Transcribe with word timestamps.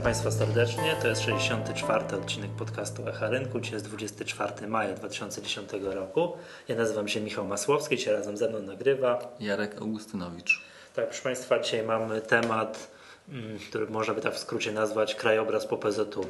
Witam 0.00 0.12
Państwa 0.12 0.30
serdecznie. 0.30 0.96
To 1.02 1.08
jest 1.08 1.22
64. 1.22 2.16
odcinek 2.16 2.50
podcastu 2.50 3.08
Echa 3.08 3.30
Rynku. 3.30 3.60
Dzisiaj 3.60 3.74
jest 3.74 3.86
24 3.86 4.66
maja 4.66 4.94
2010 4.94 5.70
roku. 5.82 6.32
Ja 6.68 6.76
nazywam 6.76 7.08
się 7.08 7.20
Michał 7.20 7.44
Masłowski, 7.44 7.96
dzisiaj 7.96 8.14
razem 8.14 8.36
ze 8.36 8.48
mną 8.48 8.62
nagrywa 8.62 9.34
Jarek 9.40 9.82
Augustynowicz. 9.82 10.60
Tak, 10.94 11.06
proszę 11.06 11.22
Państwa, 11.22 11.58
dzisiaj 11.58 11.82
mamy 11.82 12.20
temat, 12.20 12.90
mm, 13.28 13.58
który 13.58 13.86
można 13.86 14.14
by 14.14 14.20
tak 14.20 14.34
w 14.34 14.38
skrócie 14.38 14.72
nazwać 14.72 15.14
krajobraz 15.14 15.66
po 15.66 15.76
PZU. 15.76 16.26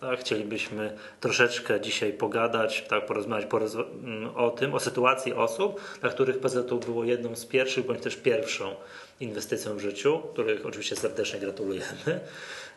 Tak, 0.00 0.20
chcielibyśmy 0.20 0.96
troszeczkę 1.20 1.80
dzisiaj 1.80 2.12
pogadać, 2.12 2.84
tak, 2.88 3.06
porozmawiać 3.06 3.50
poroz- 3.50 3.84
mm, 4.04 4.36
o 4.36 4.50
tym, 4.50 4.74
o 4.74 4.80
sytuacji 4.80 5.32
osób, 5.32 5.80
dla 6.00 6.10
których 6.10 6.38
PZU 6.38 6.78
było 6.78 7.04
jedną 7.04 7.36
z 7.36 7.46
pierwszych, 7.46 7.86
bądź 7.86 8.02
też 8.02 8.16
pierwszą 8.16 8.74
inwestycją 9.20 9.76
w 9.76 9.80
życiu, 9.80 10.22
których 10.32 10.66
oczywiście 10.66 10.96
serdecznie 10.96 11.40
gratulujemy. 11.40 12.20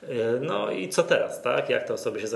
Yy, 0.09 0.39
No 0.41 0.71
i 0.71 0.89
co 0.89 1.03
teraz, 1.03 1.41
tak? 1.41 1.69
Jak 1.69 1.87
te 1.87 1.93
osoby 1.93 2.19
się 2.21 2.27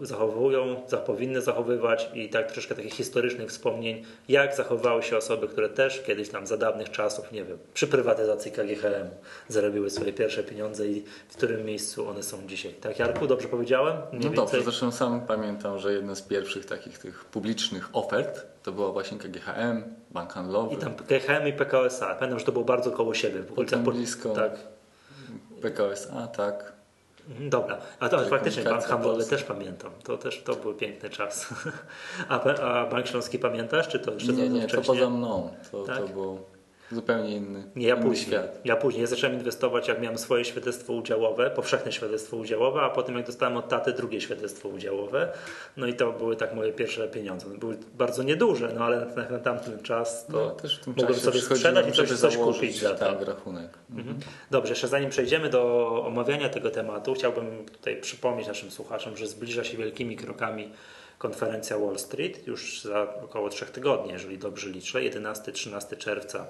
zachowują, 0.00 0.82
za- 0.88 0.96
powinny 0.96 1.40
zachowywać 1.40 2.10
i 2.14 2.28
tak 2.28 2.46
troszeczkę 2.46 2.74
takich 2.74 2.92
historycznych 2.94 3.48
wspomnień, 3.50 4.04
jak 4.28 4.54
zachowały 4.56 5.02
się 5.02 5.16
osoby, 5.16 5.48
które 5.48 5.68
też 5.68 6.02
kiedyś 6.02 6.28
tam 6.28 6.46
za 6.46 6.56
dawnych 6.56 6.90
czasów, 6.90 7.32
nie 7.32 7.44
wiem, 7.44 7.58
przy 7.74 7.86
prywatyzacji 7.86 8.52
KGHM 8.52 9.08
zarobiły 9.48 9.90
swoje 9.90 10.12
pierwsze 10.12 10.42
pieniądze 10.44 10.86
i 10.86 11.04
w 11.28 11.36
którym 11.36 11.64
miejscu 11.64 12.08
one 12.08 12.22
są 12.22 12.46
dzisiaj. 12.46 12.72
Tak, 12.72 12.98
Jarku, 12.98 13.26
dobrze 13.26 13.48
powiedziałem? 13.48 13.96
Mniej 14.12 14.30
No 14.30 14.36
dobrze, 14.36 14.62
zresztą 14.62 14.92
sam 14.92 15.20
pamiętam, 15.26 15.78
że 15.78 15.92
jedne 15.92 16.16
z 16.16 16.22
pierwszych 16.22 16.66
takich 16.66 16.98
tych 16.98 17.24
publicznych 17.24 17.88
ofert 17.92 18.46
to 18.62 18.72
była 18.72 18.92
właśnie 18.92 19.18
KGHM, 19.18 19.82
Bank 20.10 20.32
Handlowy, 20.32 20.74
I 20.74 20.78
tam 20.78 20.94
KGHM 20.94 21.48
i 21.48 21.52
PKO 21.52 21.86
SA. 21.86 22.14
Pamiętam, 22.14 22.38
że 22.38 22.44
to 22.44 22.52
było 22.52 22.64
bardzo 22.64 22.90
koło 22.90 23.14
siebie. 23.14 23.42
W 23.42 23.52
okolicach 23.52 23.82
po- 23.82 23.90
blisko. 23.92 24.28
Tak. 24.30 24.75
PKSA, 25.62 26.26
tak. 26.26 26.72
Mhm, 27.28 27.50
Dobra, 27.50 27.78
a 28.00 28.08
to 28.08 28.24
faktycznie 28.24 28.62
Bank 28.62 28.84
Handlowy 28.84 29.24
też 29.24 29.44
pamiętam. 29.44 29.90
To 30.04 30.18
też 30.18 30.42
to 30.42 30.54
był 30.54 30.74
piękny 30.74 31.10
czas. 31.10 31.46
A, 32.28 32.40
a 32.44 32.86
Bank 32.86 33.06
Śląski 33.06 33.38
pamiętasz, 33.38 33.88
czy 33.88 33.98
to 33.98 34.12
jeszcze 34.12 34.32
Nie, 34.32 34.48
nie, 34.48 34.66
to 34.66 34.82
poza 34.82 35.10
mną. 35.10 35.50
To, 35.72 35.84
Tak? 35.84 35.98
to 35.98 36.08
był 36.08 36.40
zupełnie 36.92 37.36
inny, 37.36 37.64
Nie, 37.76 37.88
ja 37.88 37.94
inny 37.94 38.04
później. 38.06 38.26
świat. 38.26 38.60
Ja 38.64 38.76
później. 38.76 39.00
Ja 39.00 39.06
zacząłem 39.06 39.36
inwestować, 39.36 39.88
jak 39.88 40.00
miałem 40.00 40.18
swoje 40.18 40.44
świadectwo 40.44 40.92
udziałowe, 40.92 41.50
powszechne 41.50 41.92
świadectwo 41.92 42.36
udziałowe, 42.36 42.80
a 42.80 42.90
potem 42.90 43.16
jak 43.16 43.26
dostałem 43.26 43.56
od 43.56 43.68
taty 43.68 43.92
drugie 43.92 44.20
świadectwo 44.20 44.68
udziałowe. 44.68 45.32
No 45.76 45.86
i 45.86 45.94
to 45.94 46.12
były 46.12 46.36
tak 46.36 46.54
moje 46.54 46.72
pierwsze 46.72 47.08
pieniądze. 47.08 47.46
Były 47.58 47.78
bardzo 47.94 48.22
nieduże, 48.22 48.72
no 48.74 48.84
ale 48.84 49.06
na, 49.16 49.30
na 49.30 49.38
tamten 49.38 49.82
czas 49.82 50.26
to 50.26 50.32
No, 50.32 50.50
też 50.50 50.80
w 50.80 50.86
mogłem 50.86 51.14
sobie 51.14 51.40
sprzedać 51.40 51.88
i 51.88 51.92
coś, 51.92 52.12
coś 52.12 52.36
kupić 52.36 52.80
za 52.80 52.90
to. 52.94 52.98
Tak, 52.98 53.22
rachunek. 53.28 53.68
Mhm. 53.90 54.18
Dobrze, 54.50 54.72
jeszcze 54.72 54.88
zanim 54.88 55.10
przejdziemy 55.10 55.48
do 55.48 55.86
omawiania 56.06 56.48
tego 56.48 56.70
tematu, 56.70 57.14
chciałbym 57.14 57.64
tutaj 57.72 58.00
przypomnieć 58.00 58.48
naszym 58.48 58.70
słuchaczom, 58.70 59.16
że 59.16 59.26
zbliża 59.26 59.64
się 59.64 59.76
wielkimi 59.76 60.16
krokami 60.16 60.70
konferencja 61.18 61.78
Wall 61.78 61.98
Street 61.98 62.46
już 62.46 62.82
za 62.82 63.14
około 63.24 63.48
trzech 63.48 63.70
tygodni, 63.70 64.12
jeżeli 64.12 64.38
dobrze 64.38 64.70
liczę, 64.70 64.98
11-13 64.98 65.96
czerwca 65.96 66.46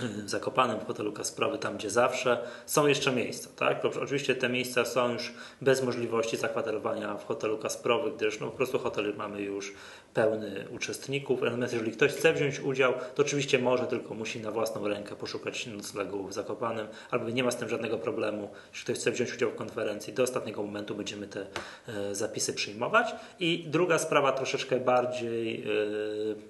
w 0.00 0.30
Zakopanem, 0.30 0.80
w 0.80 0.86
hotelu 0.86 1.12
Kasprowy, 1.12 1.58
tam 1.58 1.76
gdzie 1.76 1.90
zawsze 1.90 2.38
są 2.66 2.86
jeszcze 2.86 3.12
miejsca. 3.12 3.50
Tak? 3.56 3.84
Oczywiście 3.84 4.34
te 4.34 4.48
miejsca 4.48 4.84
są 4.84 5.12
już 5.12 5.32
bez 5.60 5.82
możliwości 5.82 6.36
zakwaterowania 6.36 7.14
w 7.14 7.26
hotelu 7.26 7.58
Kasprowy, 7.58 8.10
gdyż 8.10 8.40
no, 8.40 8.46
po 8.46 8.56
prostu 8.56 8.78
hotel 8.78 9.14
mamy 9.16 9.42
już 9.42 9.72
pełny 10.14 10.64
uczestników. 10.70 11.42
Natomiast 11.42 11.72
jeżeli 11.72 11.92
ktoś 11.92 12.12
chce 12.12 12.32
wziąć 12.32 12.60
udział, 12.60 12.92
to 13.14 13.22
oczywiście 13.22 13.58
może, 13.58 13.86
tylko 13.86 14.14
musi 14.14 14.40
na 14.40 14.50
własną 14.50 14.88
rękę 14.88 15.16
poszukać 15.16 15.66
noclegu 15.66 16.26
w 16.28 16.32
Zakopanem, 16.32 16.86
albo 17.10 17.30
nie 17.30 17.44
ma 17.44 17.50
z 17.50 17.56
tym 17.56 17.68
żadnego 17.68 17.98
problemu. 17.98 18.50
Jeśli 18.70 18.84
ktoś 18.84 18.98
chce 18.98 19.10
wziąć 19.10 19.34
udział 19.34 19.50
w 19.50 19.54
konferencji, 19.54 20.12
do 20.12 20.22
ostatniego 20.22 20.62
momentu 20.62 20.94
będziemy 20.94 21.26
te 21.26 21.46
e, 21.88 22.14
zapisy 22.14 22.52
przyjmować. 22.54 23.14
I 23.40 23.64
druga 23.68 23.98
sprawa, 23.98 24.32
troszeczkę 24.32 24.80
bardziej, 24.80 25.62
e, 25.62 25.66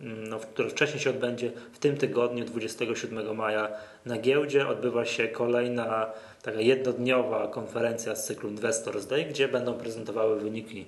no, 0.00 0.38
która 0.38 0.68
wcześniej 0.68 1.00
się 1.00 1.10
odbędzie 1.10 1.52
w 1.72 1.78
tym 1.78 1.96
tygodniu, 1.96 2.44
27 2.44 3.33
maja 3.34 3.68
na 4.06 4.18
giełdzie, 4.18 4.68
odbywa 4.68 5.04
się 5.04 5.28
kolejna 5.28 6.06
taka 6.42 6.60
jednodniowa 6.60 7.48
konferencja 7.48 8.16
z 8.16 8.26
cyklu 8.26 8.48
Investors 8.48 9.06
Day, 9.06 9.24
gdzie 9.24 9.48
będą 9.48 9.74
prezentowały 9.74 10.40
wyniki 10.40 10.86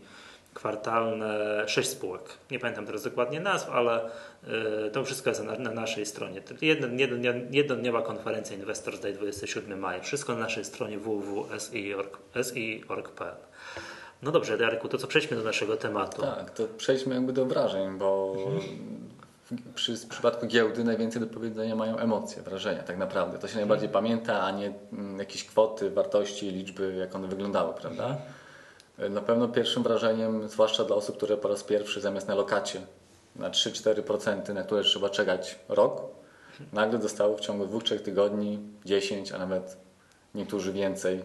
kwartalne 0.55 1.63
sześć 1.67 1.89
spółek. 1.89 2.23
Nie 2.51 2.59
pamiętam 2.59 2.87
teraz 2.87 3.03
dokładnie 3.03 3.41
nazw, 3.41 3.71
ale 3.71 4.05
y, 4.87 4.91
to 4.91 5.05
wszystko 5.05 5.31
jest 5.31 5.45
na, 5.45 5.59
na 5.59 5.71
naszej 5.71 6.07
stronie. 6.07 6.43
Jednodniowa 7.51 8.03
konferencja 8.03 8.57
Investors 8.57 9.01
Day 9.01 9.13
27 9.13 9.79
maja. 9.79 10.01
Wszystko 10.01 10.33
na 10.35 10.39
naszej 10.39 10.65
stronie 10.65 10.99
www.si.org.pl 10.99 13.35
No 14.23 14.31
dobrze, 14.33 14.57
Jarku, 14.61 14.89
to 14.89 14.99
co 14.99 15.07
przejdźmy 15.07 15.37
do 15.37 15.43
naszego 15.43 15.77
tematu. 15.77 16.23
Tak, 16.23 16.51
to 16.51 16.65
przejdźmy 16.77 17.15
jakby 17.15 17.33
do 17.33 17.47
wrażeń, 17.47 17.99
bo 17.99 18.35
Mhm. 18.39 18.61
Przy, 19.75 19.97
w 19.97 20.07
przypadku 20.07 20.47
giełdy 20.47 20.85
najwięcej 20.85 21.21
do 21.21 21.27
powiedzenia 21.27 21.77
mają 21.77 21.99
emocje, 21.99 22.43
wrażenia 22.43 22.83
tak 22.83 22.99
naprawdę. 22.99 23.39
To 23.39 23.49
się 23.49 23.57
najbardziej 23.57 23.89
pamięta, 23.89 24.43
a 24.43 24.51
nie 24.51 24.73
mm, 24.93 25.19
jakieś 25.19 25.45
kwoty, 25.45 25.91
wartości, 25.91 26.51
liczby, 26.51 26.95
jak 26.95 27.15
one 27.15 27.29
wyglądały, 27.29 27.75
prawda? 27.75 28.17
Na 29.11 29.21
pewno 29.21 29.49
pierwszym 29.49 29.83
wrażeniem, 29.83 30.49
zwłaszcza 30.49 30.85
dla 30.85 30.97
osób, 30.97 31.17
które 31.17 31.37
po 31.37 31.49
raz 31.49 31.65
pierwszy 31.65 32.01
zamiast 32.01 32.29
na 32.29 32.35
lokacie 32.35 32.81
na 33.37 33.51
3-4%, 33.51 34.55
na 34.55 34.63
które 34.63 34.83
trzeba 34.83 35.11
czekać 35.11 35.59
rok, 35.69 36.03
nagle 36.73 36.99
dostały 36.99 37.37
w 37.37 37.41
ciągu 37.41 37.67
dwóch, 37.67 37.85
trzech 37.85 38.03
tygodni 38.03 38.59
10, 38.85 39.33
a 39.33 39.39
nawet 39.39 39.77
niektórzy 40.35 40.73
więcej 40.73 41.23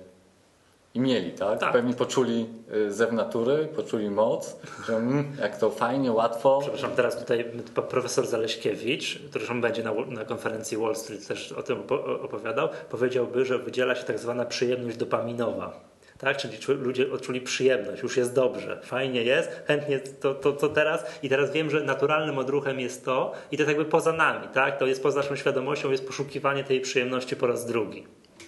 i 0.94 1.00
mieli, 1.00 1.32
tak? 1.32 1.60
Tak. 1.60 1.72
Pewnie 1.74 1.94
poczuli 1.94 2.50
y, 2.74 2.94
zew 2.94 3.12
natury, 3.12 3.68
poczuli 3.76 4.10
moc, 4.10 4.56
że 4.88 4.96
mm, 4.96 5.32
jak 5.42 5.58
to 5.58 5.70
fajnie, 5.70 6.12
łatwo. 6.12 6.60
Przepraszam, 6.62 6.92
teraz 6.92 7.20
tutaj 7.20 7.46
profesor 7.90 8.28
Zaleśkiewicz, 8.28 9.20
który 9.30 9.62
będzie 9.62 9.84
na, 9.84 9.94
na 10.08 10.26
konferencji 10.26 10.78
Wall 10.78 10.96
Street 10.96 11.28
też 11.28 11.52
o 11.52 11.64
tym 11.64 11.84
opo- 11.84 12.24
opowiadał, 12.24 12.70
powiedziałby, 12.90 13.46
że 13.46 13.60
wydziela 13.60 13.96
się 13.96 14.04
tak 14.04 14.20
zwana 14.20 14.46
przyjemność 14.46 14.98
dopaminowa. 14.98 15.92
Tak, 16.18 16.38
czyli 16.38 16.58
ludzie 16.68 17.14
odczuli 17.14 17.42
przyjemność, 17.42 18.04
już 18.04 18.18
jest 18.18 18.36
dobrze, 18.36 18.82
fajnie 18.84 19.24
jest, 19.24 19.50
chętnie 19.68 20.00
to, 20.00 20.34
to, 20.36 20.52
to 20.52 20.70
teraz 20.70 21.06
i 21.24 21.30
teraz 21.30 21.52
wiem, 21.52 21.70
że 21.70 21.82
naturalnym 21.82 22.38
odruchem 22.38 22.80
jest 22.80 23.06
to 23.06 23.32
i 23.52 23.58
to 23.58 23.64
jest 23.64 23.70
jakby 23.70 23.86
poza 23.86 24.14
nami, 24.14 24.48
tak? 24.54 24.78
To 24.78 24.86
jest 24.86 25.04
poza 25.04 25.22
naszą 25.22 25.36
świadomością, 25.36 25.92
jest 25.92 26.08
poszukiwanie 26.08 26.64
tej 26.64 26.82
przyjemności 26.82 27.36
po 27.36 27.48
raz 27.48 27.66
drugi. 27.66 28.08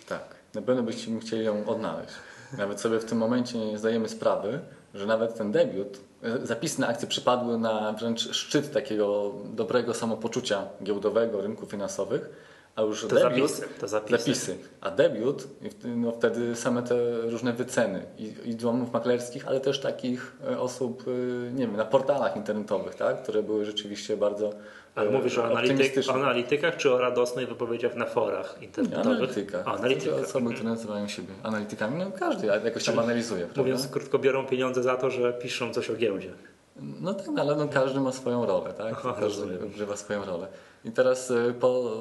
Tak, 0.10 0.24
na 0.54 0.62
pewno 0.62 0.84
byśmy 0.84 1.20
chcieli 1.20 1.46
ją 1.46 1.66
odnaleźć. 1.66 2.14
Nawet 2.58 2.82
sobie 2.82 3.00
w 3.00 3.06
tym 3.06 3.18
momencie 3.18 3.58
nie 3.58 3.78
zdajemy 3.78 4.10
sprawy, 4.10 4.60
że 4.94 5.06
nawet 5.06 5.38
ten 5.38 5.52
debiut, 5.52 6.00
e, 6.24 6.46
zapisy 6.46 6.82
na 6.82 6.88
akcje 6.88 7.08
przypadły 7.08 7.58
na 7.58 7.94
wręcz 7.94 8.32
szczyt 8.36 8.74
takiego 8.74 9.32
dobrego 9.54 9.94
samopoczucia 9.94 10.68
giełdowego 10.84 11.42
rynków 11.42 11.72
finansowych, 11.72 12.30
a 12.76 12.82
już 12.82 13.02
To 13.02 13.08
debiut, 13.08 13.52
zapisy, 13.52 13.80
to 13.80 13.88
zapisy. 13.88 14.18
zapisy. 14.18 14.58
A 14.82 14.92
debiut, 14.92 15.48
no 15.86 16.12
wtedy 16.12 16.56
same 16.56 16.84
te 16.84 16.96
różne 17.22 17.54
wyceny 17.54 18.06
i, 18.18 18.34
i 18.46 18.56
domów 18.56 18.94
maklerskich, 18.94 19.48
ale 19.48 19.60
też 19.60 19.80
takich 19.80 20.36
e, 20.48 20.60
osób, 20.60 21.04
e, 21.08 21.52
nie 21.52 21.68
wiem, 21.68 21.78
na 21.78 21.86
portalach 21.86 22.36
internetowych, 22.36 22.96
tak, 22.96 23.24
które 23.24 23.44
były 23.44 23.66
rzeczywiście 23.66 24.18
bardzo 24.18 24.54
Ale 24.96 25.10
e, 25.10 25.12
mówisz 25.12 25.38
o, 25.38 25.46
analityk, 25.46 26.10
o 26.10 26.14
analitykach 26.14 26.78
czy 26.78 26.94
o 26.94 26.98
radosnych 26.98 27.50
wypowiedziach 27.50 27.96
na 27.96 28.06
forach 28.06 28.58
internetowych? 28.62 29.08
Analityka. 29.08 29.64
O, 29.66 29.74
analityka. 29.74 30.12
Chodzi 30.12 30.24
o 30.24 30.28
osoby, 30.28 30.54
które 30.54 30.70
nazywają 30.70 31.08
siebie 31.08 31.34
analitykami. 31.44 31.98
No 32.00 32.12
każdy 32.20 32.48
jakoś 32.48 32.84
tam 32.84 33.00
analizuje, 33.00 33.42
prawda? 33.42 33.62
Mówiąc 33.62 33.88
krótko, 33.88 34.20
biorą 34.20 34.48
pieniądze 34.48 34.84
za 34.84 34.96
to, 34.96 35.10
że 35.10 35.34
piszą 35.34 35.74
coś 35.74 35.90
o 35.90 35.96
giełdzie. 35.96 36.34
No 36.76 37.14
tak, 37.14 37.28
ale 37.40 37.56
no 37.56 37.68
każdy 37.68 38.00
ma 38.00 38.12
swoją 38.12 38.46
rolę, 38.46 38.74
tak? 38.74 38.94
Aha, 38.94 39.16
każdy 39.20 39.42
rozumiem. 39.42 39.64
odgrywa 39.64 39.98
swoją 39.98 40.26
rolę. 40.26 40.48
I 40.86 40.92
teraz 40.92 41.32
y, 41.32 41.54
po, 41.60 41.92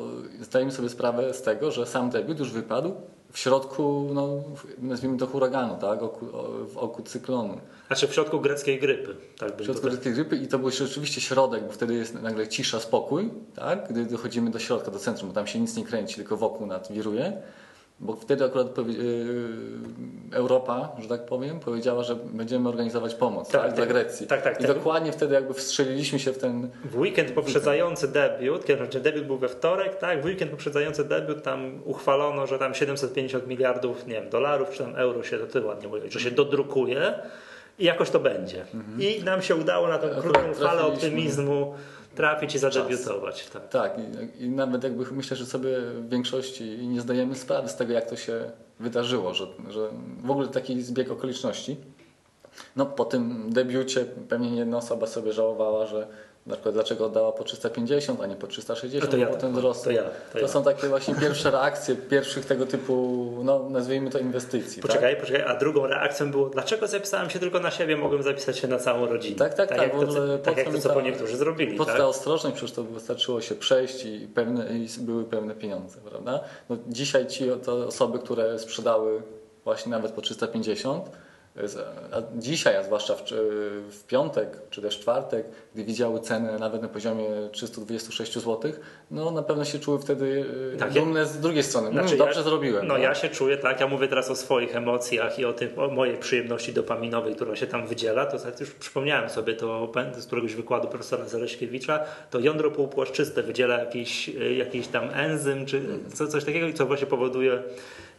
zdajemy 0.40 0.72
sobie 0.72 0.88
sprawę 0.88 1.34
z 1.34 1.42
tego, 1.42 1.70
że 1.70 1.86
sam 1.86 2.10
debiut 2.10 2.38
już 2.38 2.50
wypadł 2.52 2.94
w 3.32 3.38
środku, 3.38 4.10
no, 4.14 4.42
nazwijmy 4.78 5.18
to 5.18 5.26
huraganu, 5.26 5.76
tak? 5.80 6.02
Oku, 6.02 6.26
w 6.72 6.78
oku 6.78 7.02
cyklonu. 7.02 7.60
Znaczy 7.86 8.08
w 8.08 8.14
środku 8.14 8.40
greckiej 8.40 8.80
grypy. 8.80 9.16
Tak 9.38 9.56
W 9.56 9.64
środku 9.64 9.74
tutaj... 9.74 9.90
greckiej 9.90 10.12
grypy 10.12 10.36
i 10.36 10.48
to 10.48 10.58
był 10.58 10.70
rzeczywiście 10.70 11.20
środek, 11.20 11.64
bo 11.66 11.72
wtedy 11.72 11.94
jest 11.94 12.14
nagle 12.22 12.48
cisza, 12.48 12.80
spokój, 12.80 13.30
tak? 13.54 13.88
Gdy 13.90 14.04
dochodzimy 14.04 14.50
do 14.50 14.58
środka, 14.58 14.90
do 14.90 14.98
centrum, 14.98 15.28
bo 15.28 15.34
tam 15.34 15.46
się 15.46 15.60
nic 15.60 15.76
nie 15.76 15.84
kręci, 15.84 16.16
tylko 16.16 16.36
wokół 16.36 16.66
nad 16.66 16.92
wiruje. 16.92 17.42
Bo 18.02 18.16
wtedy 18.16 18.44
akurat 18.44 18.68
powie, 18.68 18.92
yy, 18.92 19.12
Europa, 20.32 20.96
że 20.98 21.08
tak 21.08 21.26
powiem, 21.26 21.60
powiedziała, 21.60 22.02
że 22.02 22.16
będziemy 22.16 22.68
organizować 22.68 23.14
pomoc 23.14 23.48
Tak, 23.48 23.60
tak, 23.60 23.66
tak. 23.66 23.76
dla 23.76 23.86
Grecji. 23.86 24.26
Tak, 24.26 24.42
tak, 24.42 24.60
I 24.60 24.64
tak. 24.64 24.76
dokładnie 24.76 25.12
wtedy 25.12 25.34
jakby 25.34 25.54
wstrzeliliśmy 25.54 26.18
się 26.18 26.32
w 26.32 26.38
ten 26.38 26.70
W 26.84 26.98
weekend 26.98 27.32
poprzedzający 27.32 28.08
debiut, 28.08 28.64
kiedy 28.64 28.78
znaczy 28.78 29.00
debiut 29.00 29.26
był 29.26 29.38
we 29.38 29.48
wtorek, 29.48 29.96
tak, 29.98 30.22
w 30.22 30.24
weekend 30.24 30.50
poprzedzający 30.50 31.04
debiut 31.04 31.42
tam 31.42 31.82
uchwalono, 31.84 32.46
że 32.46 32.58
tam 32.58 32.74
750 32.74 33.46
miliardów, 33.46 34.06
nie 34.06 34.14
wiem, 34.14 34.30
dolarów 34.30 34.70
czy 34.70 34.78
tam 34.78 34.96
euro 34.96 35.22
się, 35.22 35.38
to 35.38 35.46
ty 35.46 35.60
ładnie 35.60 35.88
mówisz, 35.88 36.12
że 36.12 36.20
się 36.20 36.30
dodrukuje 36.30 37.14
i 37.78 37.84
jakoś 37.84 38.10
to 38.10 38.20
będzie. 38.20 38.64
I 38.98 39.24
nam 39.24 39.42
się 39.42 39.56
udało 39.56 39.88
na 39.88 39.98
tą 39.98 40.08
krótką 40.20 40.54
falę 40.54 40.82
optymizmu 40.82 41.74
trafić 42.14 42.54
i 42.54 42.58
zadebiutować. 42.58 43.46
Tak. 43.46 43.68
Tak, 43.68 43.92
i, 44.38 44.44
i 44.44 44.48
nawet 44.48 44.84
jakby 44.84 45.12
myślę, 45.12 45.36
że 45.36 45.46
sobie 45.46 45.80
w 45.80 46.08
większości 46.08 46.64
nie 46.88 47.00
zdajemy 47.00 47.34
sprawy 47.34 47.68
z 47.68 47.76
tego, 47.76 47.92
jak 47.92 48.10
to 48.10 48.16
się 48.16 48.50
wydarzyło, 48.80 49.34
że, 49.34 49.46
że 49.68 49.88
w 50.24 50.30
ogóle 50.30 50.48
taki 50.48 50.82
zbieg 50.82 51.10
okoliczności. 51.10 51.76
No 52.76 52.86
po 52.86 53.04
tym 53.04 53.52
debiucie 53.52 54.04
pewnie 54.28 54.50
nie 54.50 54.58
jedna 54.58 54.76
osoba 54.76 55.06
sobie 55.06 55.32
żałowała, 55.32 55.86
że 55.86 56.06
na 56.46 56.54
przykład 56.54 56.74
dlaczego 56.74 57.06
oddała 57.06 57.32
po 57.32 57.44
350, 57.44 58.20
a 58.20 58.26
nie 58.26 58.36
po 58.36 58.46
360, 58.46 59.04
No 59.04 59.10
to 59.10 59.16
ja 59.16 59.26
potem 59.26 59.40
tak, 59.40 59.50
wzrosło. 59.52 59.84
to 59.84 59.90
ja, 59.90 60.02
to 60.02 60.08
to 60.32 60.38
ja. 60.38 60.48
są 60.48 60.62
takie 60.64 60.88
właśnie 60.88 61.14
pierwsze 61.14 61.50
reakcje 61.50 61.96
pierwszych 61.96 62.46
tego 62.46 62.66
typu, 62.66 63.28
no 63.44 63.68
nazwijmy 63.70 64.10
to 64.10 64.18
inwestycji. 64.18 64.82
Poczekaj, 64.82 65.16
poczekaj, 65.16 65.42
a 65.42 65.56
drugą 65.56 65.86
reakcją 65.86 66.30
było, 66.30 66.48
dlaczego 66.48 66.86
zapisałem 66.86 67.30
się 67.30 67.38
tylko 67.38 67.60
na 67.60 67.70
siebie, 67.70 67.96
mogłem 67.96 68.22
zapisać 68.22 68.58
się 68.58 68.68
na 68.68 68.78
całą 68.78 69.06
rodzinę. 69.06 69.36
Tak, 69.36 69.54
tak, 69.54 69.68
tak, 69.68 69.78
jak 69.78 69.92
to, 69.92 70.38
tak 70.38 70.56
jak 70.56 70.66
co 70.66 70.72
to, 70.72 70.78
co 70.78 70.90
po 70.90 71.00
niektórzy 71.00 71.36
zrobili. 71.36 71.76
Po 71.76 71.84
co 71.84 71.90
tak? 71.90 71.98
ta 72.00 72.06
ostrożność, 72.06 72.56
przecież 72.56 72.74
to 72.76 72.84
wystarczyło 72.84 73.40
się 73.40 73.54
przejść 73.54 74.04
i, 74.04 74.28
pewne, 74.34 74.78
i 74.78 74.88
były 75.00 75.24
pewne 75.24 75.54
pieniądze, 75.54 75.98
prawda? 76.10 76.40
No, 76.68 76.76
dzisiaj 76.88 77.26
ci 77.26 77.44
te 77.64 77.72
osoby, 77.72 78.18
które 78.18 78.58
sprzedały 78.58 79.22
właśnie 79.64 79.90
nawet 79.92 80.12
po 80.12 80.20
350, 80.20 81.04
z- 81.06 81.10
a 82.12 82.22
dzisiaj, 82.34 82.76
a 82.76 82.82
zwłaszcza 82.82 83.14
w, 83.14 83.22
w 83.90 84.04
piątek 84.06 84.48
czy 84.70 84.82
też 84.82 84.98
czwartek, 84.98 85.46
gdy 85.74 85.84
widziały 85.84 86.20
cenę 86.20 86.58
nawet 86.58 86.82
na 86.82 86.88
poziomie 86.88 87.26
326 87.52 88.34
zł, 88.34 88.72
no 89.10 89.30
na 89.30 89.42
pewno 89.42 89.64
się 89.64 89.78
czuły 89.78 89.98
wtedy 89.98 90.44
Tak, 90.78 90.88
tak, 90.88 91.02
dumne 91.02 91.26
z 91.26 91.40
drugiej 91.40 91.62
strony. 91.62 91.90
Znaczy, 91.90 92.08
Znaczy, 92.08 92.18
dobrze 92.18 92.40
ja, 92.40 92.44
zrobiłem. 92.44 92.86
No 92.86 92.94
tak? 92.94 93.02
ja 93.02 93.14
się 93.14 93.28
czuję 93.28 93.56
tak, 93.56 93.80
ja 93.80 93.86
mówię 93.86 94.08
teraz 94.08 94.30
o 94.30 94.36
swoich 94.36 94.76
emocjach 94.76 95.38
i 95.38 95.44
o, 95.44 95.52
tym, 95.52 95.78
o 95.78 95.88
mojej 95.88 96.16
przyjemności 96.16 96.72
dopaminowej, 96.72 97.34
która 97.34 97.56
się 97.56 97.66
tam 97.66 97.86
wydziela, 97.86 98.26
to 98.26 98.38
tak 98.38 98.60
już 98.60 98.70
przypomniałem 98.70 99.30
sobie 99.30 99.54
to 99.54 99.92
z 100.18 100.26
któregoś 100.26 100.54
wykładu 100.54 100.88
profesora 100.88 101.28
Zaleśkiewicza, 101.28 102.00
to 102.30 102.40
jądro 102.40 102.70
półpłaszczyste 102.70 103.42
wydziela 103.42 103.78
jakiś, 103.78 104.28
y, 104.28 104.54
jakiś 104.54 104.88
tam 104.88 105.08
enzym 105.14 105.66
czy 105.66 105.82
co, 106.14 106.26
coś 106.26 106.44
takiego 106.44 106.66
i 106.66 106.74
co 106.74 106.86
właśnie 106.86 107.06
powoduje 107.06 107.62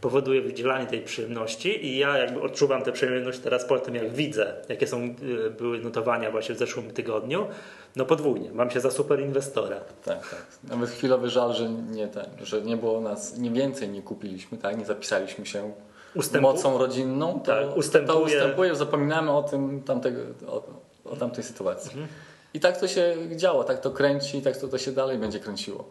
powoduje 0.04 0.42
wydzielanie 0.42 0.86
tej 0.88 1.02
przyjemności 1.02 1.86
i 1.86 1.98
ja 1.98 2.18
jakby 2.18 2.42
odczuwam 2.42 2.82
tę 2.84 2.92
przyjemność 2.92 3.40
teraz 3.40 3.66
po 3.66 3.80
tym, 3.80 3.96
jak 3.96 4.14
widzę, 4.14 4.54
jakie 4.70 4.88
są 4.88 5.16
y, 5.48 5.50
były 5.50 5.80
notowania 5.80 6.32
właśnie 6.32 6.56
w 6.56 6.58
zeszłym 6.58 6.92
tygodniu, 6.92 7.48
no 7.96 8.06
podwójnie, 8.06 8.52
mam 8.52 8.70
się 8.72 8.80
za 8.80 8.92
super 8.92 9.20
inwestora. 9.22 9.80
Tak, 10.06 10.30
tak. 10.30 10.46
Nawet 10.64 10.90
chwilowy 10.90 11.30
żal, 11.30 11.54
że 11.54 11.70
nie, 11.70 12.08
ten, 12.08 12.26
że 12.42 12.62
nie 12.62 12.78
było 12.78 13.02
nas, 13.02 13.38
nie 13.38 13.50
więcej 13.52 13.90
nie 13.90 14.02
kupiliśmy, 14.02 14.58
tak? 14.58 14.78
nie 14.78 14.86
zapisaliśmy 14.86 15.46
się 15.46 15.74
Ustępu- 16.16 16.42
mocą 16.42 16.78
rodzinną, 16.78 17.40
to, 17.40 17.46
Tak, 17.46 17.78
ustępuje- 17.78 18.08
to 18.08 18.20
ustępuje, 18.20 18.76
zapominamy 18.76 19.32
o 19.32 19.44
tym 19.44 19.82
tamtego, 19.84 20.20
o, 20.48 20.64
o 21.06 21.16
tamtej 21.16 21.44
sytuacji. 21.44 21.92
Mhm. 21.92 22.08
I 22.54 22.60
tak 22.60 22.78
to 22.80 22.88
się 22.88 23.16
działo, 23.36 23.64
tak 23.64 23.82
to 23.82 23.92
kręci, 23.92 24.42
tak 24.42 24.58
to, 24.58 24.68
to 24.68 24.78
się 24.78 24.92
dalej 24.92 25.18
będzie 25.18 25.40
kręciło. 25.40 25.90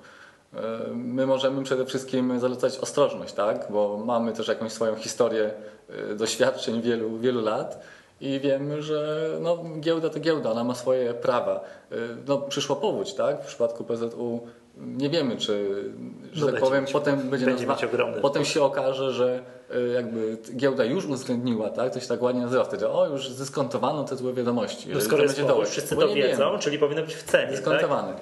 E, 0.55 0.59
My 0.95 1.27
możemy 1.27 1.63
przede 1.63 1.87
wszystkim 1.87 2.41
zalecać 2.41 2.79
ostrożność, 2.79 3.35
tak? 3.35 3.67
bo 3.71 4.03
mamy 4.05 4.33
też 4.33 4.49
jakąś 4.49 4.73
swoją 4.73 4.95
historię 4.95 5.51
e, 5.89 6.15
doświadczeń 6.15 6.83
wielu, 6.83 7.19
wielu 7.19 7.41
lat 7.41 7.83
i 8.21 8.41
wiemy, 8.41 8.83
że 8.83 9.29
no, 9.41 9.59
giełda 9.81 10.11
to 10.11 10.21
giełda, 10.21 10.51
ona 10.51 10.65
ma 10.65 10.75
swoje 10.75 11.15
prawa. 11.15 11.61
E, 11.93 11.97
No, 12.27 12.39
przyszła 12.39 12.77
powódź, 12.77 13.15
tak? 13.15 13.43
W 13.43 13.47
przypadku 13.47 13.85
PZU 13.85 14.41
nie 14.77 15.11
wiemy, 15.11 15.37
czy, 15.37 15.85
że 16.33 16.47
No 16.47 16.53
tak 16.53 16.61
powiem, 16.61 16.83
mieć- 16.85 16.93
potem 16.93 17.31
będzie, 17.31 17.47
będzie 17.47 17.67
nazwa- 17.67 18.21
Potem 18.23 18.45
się 18.45 18.63
okaże, 18.63 19.13
że 19.13 19.43
e, 19.71 19.81
jakby 19.81 20.39
giełda 20.57 20.85
już 20.85 21.05
uwzględniła, 21.07 21.71
tak? 21.71 21.93
To 21.95 22.01
się 22.01 22.07
tak 22.09 22.23
ładnie 22.23 22.43
nazywa 22.43 22.65
wtedy, 22.65 22.89
o 22.89 23.07
już 23.09 23.29
dyskontowano 23.31 24.05
te 24.05 24.17
złe 24.17 24.33
wiadomości. 24.33 24.89
No 24.95 25.01
skoro 25.01 25.17
to 25.17 25.23
jest 25.23 25.43
dołek. 25.43 25.69
wszyscy 25.69 25.97
to 25.97 26.09
wiedzą, 26.09 26.45
wiemy. 26.47 26.59
czyli 26.59 26.79
powinno 26.79 27.03
być 27.03 27.15
w 27.15 27.23
cenie. 27.23 27.45
Tak? 27.45 27.53
Dyskontowany. 27.53 28.13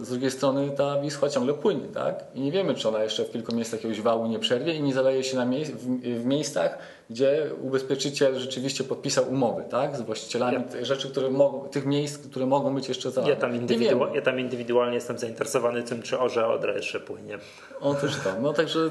Z 0.00 0.08
drugiej 0.10 0.30
strony 0.30 0.70
ta 0.70 1.00
Wisła 1.00 1.28
ciągle 1.28 1.54
płynie, 1.54 1.88
tak? 1.94 2.24
I 2.34 2.40
nie 2.40 2.52
wiemy, 2.52 2.74
czy 2.74 2.88
ona 2.88 3.02
jeszcze 3.02 3.24
w 3.24 3.30
kilku 3.30 3.54
miejscach 3.54 3.80
jakiegoś 3.80 4.00
wału 4.00 4.26
nie 4.26 4.38
przerwie 4.38 4.74
i 4.74 4.82
nie 4.82 4.94
zaleje 4.94 5.24
się 5.24 5.36
na 5.36 5.46
mie- 5.46 5.64
w, 5.64 6.00
w 6.22 6.24
miejscach, 6.24 6.78
gdzie 7.10 7.50
ubezpieczyciel 7.62 8.38
rzeczywiście 8.38 8.84
podpisał 8.84 9.28
umowy, 9.30 9.64
tak? 9.70 9.96
Z 9.96 10.00
właścicielami 10.00 10.54
Ja- 10.56 10.62
tych 10.62 10.86
rzeczy, 10.86 11.10
które 11.10 11.30
mogą, 11.30 11.68
tych 11.68 11.86
miejsc, 11.86 12.18
które 12.28 12.46
mogą 12.46 12.74
być 12.74 12.88
jeszcze 12.88 13.10
zalane. 13.10 13.32
Ja 13.34 13.40
tam, 13.40 13.52
indywidua- 13.60 14.14
ja 14.14 14.22
tam 14.22 14.40
indywidualnie 14.40 14.94
jestem 14.94 15.18
zainteresowany 15.18 15.82
tym, 15.82 16.02
czy 16.02 16.18
orze 16.18 16.46
Odra 16.46 16.72
jeszcze 16.72 17.00
płynie. 17.00 17.38
Otóż 17.80 18.12
to. 18.24 18.30
No 18.42 18.52
także 18.52 18.78
yy, 18.78 18.90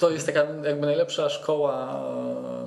to 0.00 0.10
jest 0.10 0.26
taka 0.26 0.46
jakby 0.64 0.86
najlepsza 0.86 1.28
szkoła 1.28 2.02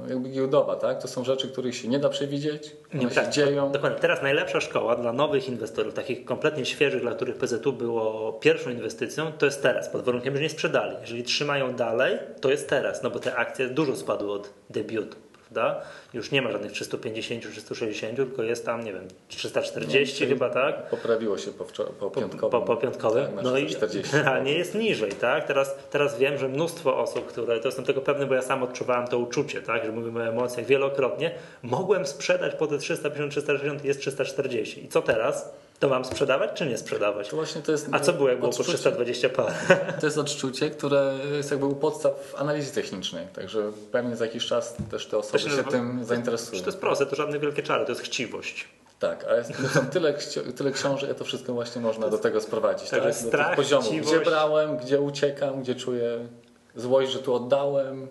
jakby 0.10 0.30
giełdowa, 0.30 0.76
tak? 0.76 1.02
To 1.02 1.08
są 1.08 1.24
rzeczy, 1.24 1.48
których 1.48 1.76
się 1.76 1.88
nie 1.88 2.00
da 2.00 2.10
przewidzieć, 2.10 2.76
się 3.02 3.10
tak, 3.10 3.30
dzieją. 3.30 3.72
Dokładnie. 3.72 4.00
Teraz 4.00 4.22
najlepsza 4.22 4.62
szkoła 4.62 4.96
dla 4.96 5.14
nowych 5.14 5.50
inwestorów, 5.50 5.94
takich 5.94 6.26
kompletnie 6.26 6.66
świeżych, 6.66 7.02
dla 7.02 7.12
których 7.12 7.38
PZU 7.38 7.74
było 7.74 8.34
pierwszą 8.34 8.70
inwestycją, 8.70 9.32
to 9.32 9.46
jest 9.46 9.64
teraz, 9.64 9.90
pod 9.90 10.02
warunkiem, 10.02 10.36
że 10.36 10.42
nie 10.42 10.50
sprzedali. 10.50 10.96
Jeżeli 11.02 11.24
trzymają 11.24 11.76
dalej, 11.76 12.20
to 12.42 12.50
jest 12.50 12.70
teraz, 12.70 13.04
no 13.04 13.10
bo 13.10 13.20
te 13.20 13.36
akcje 13.36 13.68
dużo 13.68 13.96
spadły 13.96 14.32
od 14.32 14.50
debiutu. 14.70 15.23
Prawda? 15.54 15.82
Już 16.14 16.32
nie 16.32 16.42
ma 16.42 16.52
żadnych 16.52 16.72
350, 16.72 17.44
360, 17.52 18.16
tylko 18.16 18.44
jest 18.44 18.66
tam, 18.66 18.84
nie 18.84 18.94
wiem, 18.94 19.08
340 19.28 20.24
No, 20.24 20.30
chyba, 20.30 20.50
tak? 20.50 20.90
Poprawiło 20.90 21.38
się 21.38 21.52
po, 21.52 21.66
po 22.00 22.12
piątkowym. 22.12 22.52
po, 22.52 22.62
po 22.62 22.78
piątkowym. 22.78 23.26
Tak, 23.26 23.44
no 23.44 23.58
i 23.58 23.66
440. 23.66 24.12
generalnie 24.12 24.54
jest 24.62 24.76
niżej, 24.76 25.12
tak? 25.12 25.48
Teraz, 25.48 25.76
teraz 25.92 26.18
wiem, 26.18 26.38
że 26.38 26.48
mnóstwo 26.50 26.98
osób, 26.98 27.26
które, 27.28 27.60
to 27.60 27.68
jestem 27.68 27.86
tego 27.86 28.02
pewny, 28.02 28.26
bo 28.26 28.34
ja 28.34 28.42
sam 28.42 28.64
odczuwałem 28.64 29.08
to 29.08 29.18
uczucie, 29.18 29.62
tak? 29.62 29.86
Że 29.86 29.92
mówimy 29.92 30.20
o 30.20 30.26
emocjach 30.28 30.66
wielokrotnie. 30.66 31.32
Mogłem 31.64 32.06
sprzedać 32.06 32.56
po 32.56 32.68
te 32.68 32.78
350, 32.78 33.32
360 33.32 33.86
jest 33.86 34.00
340. 34.00 34.86
I 34.86 34.88
co 34.88 35.02
teraz? 35.02 35.54
To 35.84 35.90
mam 35.90 36.06
sprzedawać 36.06 36.52
czy 36.54 36.66
nie 36.66 36.78
sprzedawać? 36.78 37.32
Właśnie 37.32 37.62
to 37.62 37.72
jest 37.72 37.88
A 37.92 38.00
co 38.00 38.14
było, 38.14 38.30
jak 38.30 38.40
było 38.40 38.52
po 38.52 38.58
odczucie- 38.58 38.78
320 38.78 39.30
parę? 39.30 39.54
To 40.00 40.06
jest 40.06 40.18
odczucie, 40.18 40.70
które 40.70 41.14
jest 41.32 41.52
jakby 41.52 41.66
u 41.66 41.76
podstaw 41.76 42.36
analizy 42.38 42.74
technicznej, 42.74 43.28
także 43.28 43.72
pewnie 43.92 44.16
za 44.16 44.26
jakiś 44.26 44.46
czas 44.46 44.76
też 44.92 45.06
te 45.06 45.18
osoby 45.18 45.40
się 45.40 45.50
się 45.50 45.64
tym 45.64 46.06
zainteresują. 46.06 46.62
To 46.62 46.68
jest 46.68 46.80
proste, 46.80 47.06
to 47.06 47.16
żadne 47.16 47.40
wielkie 47.40 47.64
czary, 47.64 47.86
to 47.86 47.92
jest 47.92 48.02
chciwość. 48.02 48.68
Tak, 49.00 49.26
a 49.26 49.44
są 49.70 49.86
tyle, 49.86 50.14
tyle 50.56 50.72
książek, 50.72 51.10
że 51.10 51.16
to 51.16 51.26
wszystko 51.26 51.54
właśnie 51.54 51.82
można 51.82 52.10
do 52.10 52.18
tego 52.18 52.42
sprowadzić. 52.42 52.90
Tak? 52.90 53.04
Do 53.04 53.14
strach, 53.14 53.48
tych 53.48 53.56
poziomów. 53.56 53.88
chciwość. 53.88 54.16
Gdzie 54.16 54.20
brałem, 54.20 54.78
gdzie 54.78 55.02
uciekam, 55.02 55.62
gdzie 55.62 55.76
czuję 55.76 56.28
złość, 56.76 57.12
że 57.12 57.20
tu 57.20 57.34
oddałem, 57.34 58.08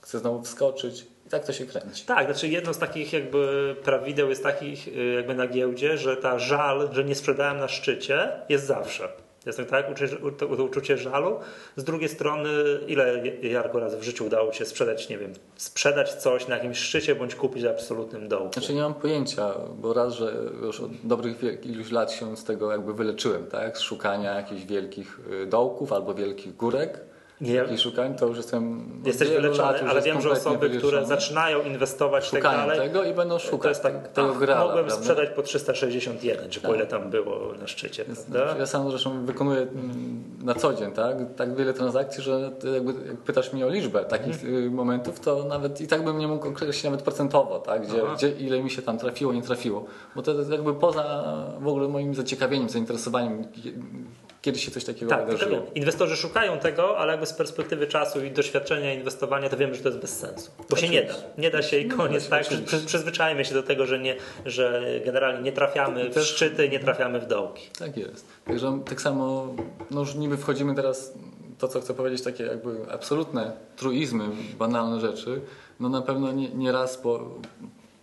chcę 0.00 0.18
znowu 0.18 0.42
wskoczyć. 0.42 1.06
I 1.30 1.32
tak 1.32 1.44
to 1.44 1.52
się 1.52 1.66
kręci. 1.66 2.04
Tak, 2.06 2.26
znaczy 2.26 2.48
jedno 2.48 2.74
z 2.74 2.78
takich 2.78 3.12
jakby 3.12 3.76
prawideł 3.82 4.28
jest 4.28 4.42
takich 4.42 4.88
y, 4.88 5.12
jakby 5.16 5.34
na 5.34 5.46
giełdzie, 5.46 5.98
że 5.98 6.16
ta 6.16 6.38
żal, 6.38 6.88
że 6.92 7.04
nie 7.04 7.14
sprzedałem 7.14 7.58
na 7.58 7.68
szczycie 7.68 8.28
jest 8.48 8.66
zawsze. 8.66 9.08
Jest 9.46 9.60
tak, 9.70 9.90
uczucie, 9.90 10.16
to, 10.38 10.46
to 10.46 10.64
uczucie 10.64 10.98
żalu. 10.98 11.38
Z 11.76 11.84
drugiej 11.84 12.08
strony, 12.08 12.50
ile 12.86 13.22
Jarko 13.42 13.80
razy 13.80 13.96
w 13.96 14.02
życiu 14.02 14.26
udało 14.26 14.52
się 14.52 14.64
sprzedać, 14.64 15.08
nie 15.08 15.18
wiem, 15.18 15.32
sprzedać 15.56 16.14
coś 16.14 16.48
na 16.48 16.54
jakimś 16.56 16.78
szczycie 16.78 17.14
bądź 17.14 17.34
kupić 17.34 17.62
w 17.62 17.66
absolutnym 17.66 18.28
dołku. 18.28 18.52
Znaczy 18.52 18.74
nie 18.74 18.82
mam 18.82 18.94
pojęcia, 18.94 19.54
bo 19.78 19.92
raz, 19.92 20.14
że 20.14 20.34
już 20.62 20.80
od 20.80 20.90
dobrych 21.04 21.64
iluś 21.64 21.90
lat 21.90 22.12
się 22.12 22.36
z 22.36 22.44
tego 22.44 22.72
jakby 22.72 22.94
wyleczyłem, 22.94 23.46
tak? 23.46 23.78
Z 23.78 23.80
szukania 23.80 24.34
jakichś 24.34 24.64
wielkich 24.64 25.20
y, 25.42 25.46
dołków 25.46 25.92
albo 25.92 26.14
wielkich 26.14 26.56
górek. 26.56 27.00
Nie, 27.40 27.64
I 27.74 27.78
szukań 27.78 28.14
to 28.14 28.26
już 28.26 28.36
jestem. 28.36 28.90
jesteś 29.06 29.28
lat 29.30 29.42
wyleczony, 29.42 29.90
ale 29.90 30.02
wiem, 30.02 30.20
że 30.20 30.30
osoby, 30.30 30.70
które 30.70 31.06
zaczynają 31.06 31.62
inwestować 31.62 32.28
i 32.28 32.30
tak 32.30 32.42
szukają 32.42 32.58
dalej, 32.58 32.78
tego 32.78 33.04
i 33.04 33.14
będą 33.14 33.38
szukać 33.38 33.62
to 33.62 33.68
jest 33.68 33.82
tak, 33.82 34.08
tego 34.08 34.30
ach, 34.30 34.38
grala. 34.38 34.60
mogłem 34.64 34.84
prawda? 34.84 35.02
sprzedać 35.02 35.30
po 35.30 35.42
361, 35.42 36.50
czy 36.50 36.60
po 36.60 36.68
Tak. 36.68 36.76
ile 36.76 36.86
tam 36.86 37.10
było 37.10 37.52
na 37.60 37.66
szczycie, 37.66 38.04
prawda? 38.04 38.58
Ja 38.58 38.66
sam 38.66 38.90
zresztą 38.90 39.26
wykonuję 39.26 39.60
mm, 39.60 40.22
na 40.42 40.54
co 40.54 40.74
dzień 40.74 40.92
tak, 40.92 41.16
tak 41.36 41.56
wiele 41.56 41.74
transakcji, 41.74 42.22
że 42.22 42.50
jakby, 42.74 42.92
jak 43.08 43.16
pytasz 43.16 43.52
mnie 43.52 43.66
o 43.66 43.68
liczbę 43.68 44.04
takich 44.04 44.44
y, 44.44 44.70
momentów, 44.70 45.20
to 45.20 45.44
nawet 45.44 45.80
i 45.80 45.86
tak 45.86 46.04
bym 46.04 46.18
nie 46.18 46.28
mógł 46.28 46.48
określić 46.48 46.84
nawet 46.84 47.02
procentowo, 47.02 47.58
tak, 47.58 47.86
gdzie, 47.86 48.02
Aha. 48.04 48.14
gdzie 48.16 48.30
ile 48.30 48.62
mi 48.62 48.70
się 48.70 48.82
tam 48.82 48.98
trafiło, 48.98 49.32
nie 49.32 49.42
trafiło. 49.42 49.84
Bo 50.16 50.22
to 50.22 50.32
jest 50.32 50.50
jakby 50.50 50.74
poza 50.74 51.24
w 51.60 51.68
ogóle 51.68 51.88
moim 51.88 52.14
zaciekawieniem, 52.14 52.68
zainteresowaniem, 52.68 53.44
kie- 54.40 54.50
kiedy 54.50 54.58
się 54.58 54.70
coś 54.70 54.84
takiego 54.84 55.10
Tak, 55.10 55.26
wydarzyło. 55.26 55.56
tylko 55.60 55.72
inwestorzy 55.74 56.16
szukają 56.16 56.58
tego, 56.58 56.98
ale 56.98 57.10
jakby 57.12 57.26
z 57.26 57.32
perspektywy 57.32 57.86
czasu 57.86 58.24
i 58.24 58.30
doświadczenia 58.30 58.94
inwestowania, 58.94 59.48
to 59.48 59.56
wiemy, 59.56 59.74
że 59.74 59.82
to 59.82 59.88
jest 59.88 60.00
bez 60.00 60.18
sensu. 60.18 60.50
Bo 60.70 60.76
się 60.76 60.88
nie 60.88 61.02
da. 61.02 61.14
Nie 61.38 61.50
da 61.50 61.62
się 61.62 61.78
i 61.78 61.84
Nie 61.84 61.90
koniec. 61.90 62.28
tak? 62.28 62.42
oczywiście. 62.42 62.66
Przy, 62.78 62.86
przyzwyczajmy 62.86 63.44
się 63.44 63.54
do 63.54 63.62
tego, 63.62 63.86
że, 63.86 63.98
nie, 63.98 64.16
że 64.46 64.82
generalnie 65.04 65.42
nie 65.42 65.52
trafiamy 65.52 66.10
w 66.10 66.20
szczyty, 66.22 66.68
nie 66.68 66.80
trafiamy 66.80 67.20
w 67.20 67.26
dołki. 67.26 67.66
Tak 67.78 67.96
jest. 67.96 68.26
Także 68.44 68.80
tak 68.88 69.00
samo, 69.00 69.54
no 69.90 70.00
już 70.00 70.14
niby 70.14 70.36
wchodzimy 70.36 70.74
teraz, 70.74 71.14
to 71.58 71.68
co 71.68 71.80
chcę 71.80 71.94
powiedzieć, 71.94 72.22
takie 72.22 72.44
jakby 72.44 72.76
absolutne 72.92 73.52
truizmy, 73.76 74.24
banalne 74.58 75.00
rzeczy, 75.00 75.40
no 75.80 75.88
na 75.88 76.02
pewno 76.02 76.32
nie, 76.32 76.48
nie 76.48 76.72
raz 76.72 76.96
po... 76.98 77.28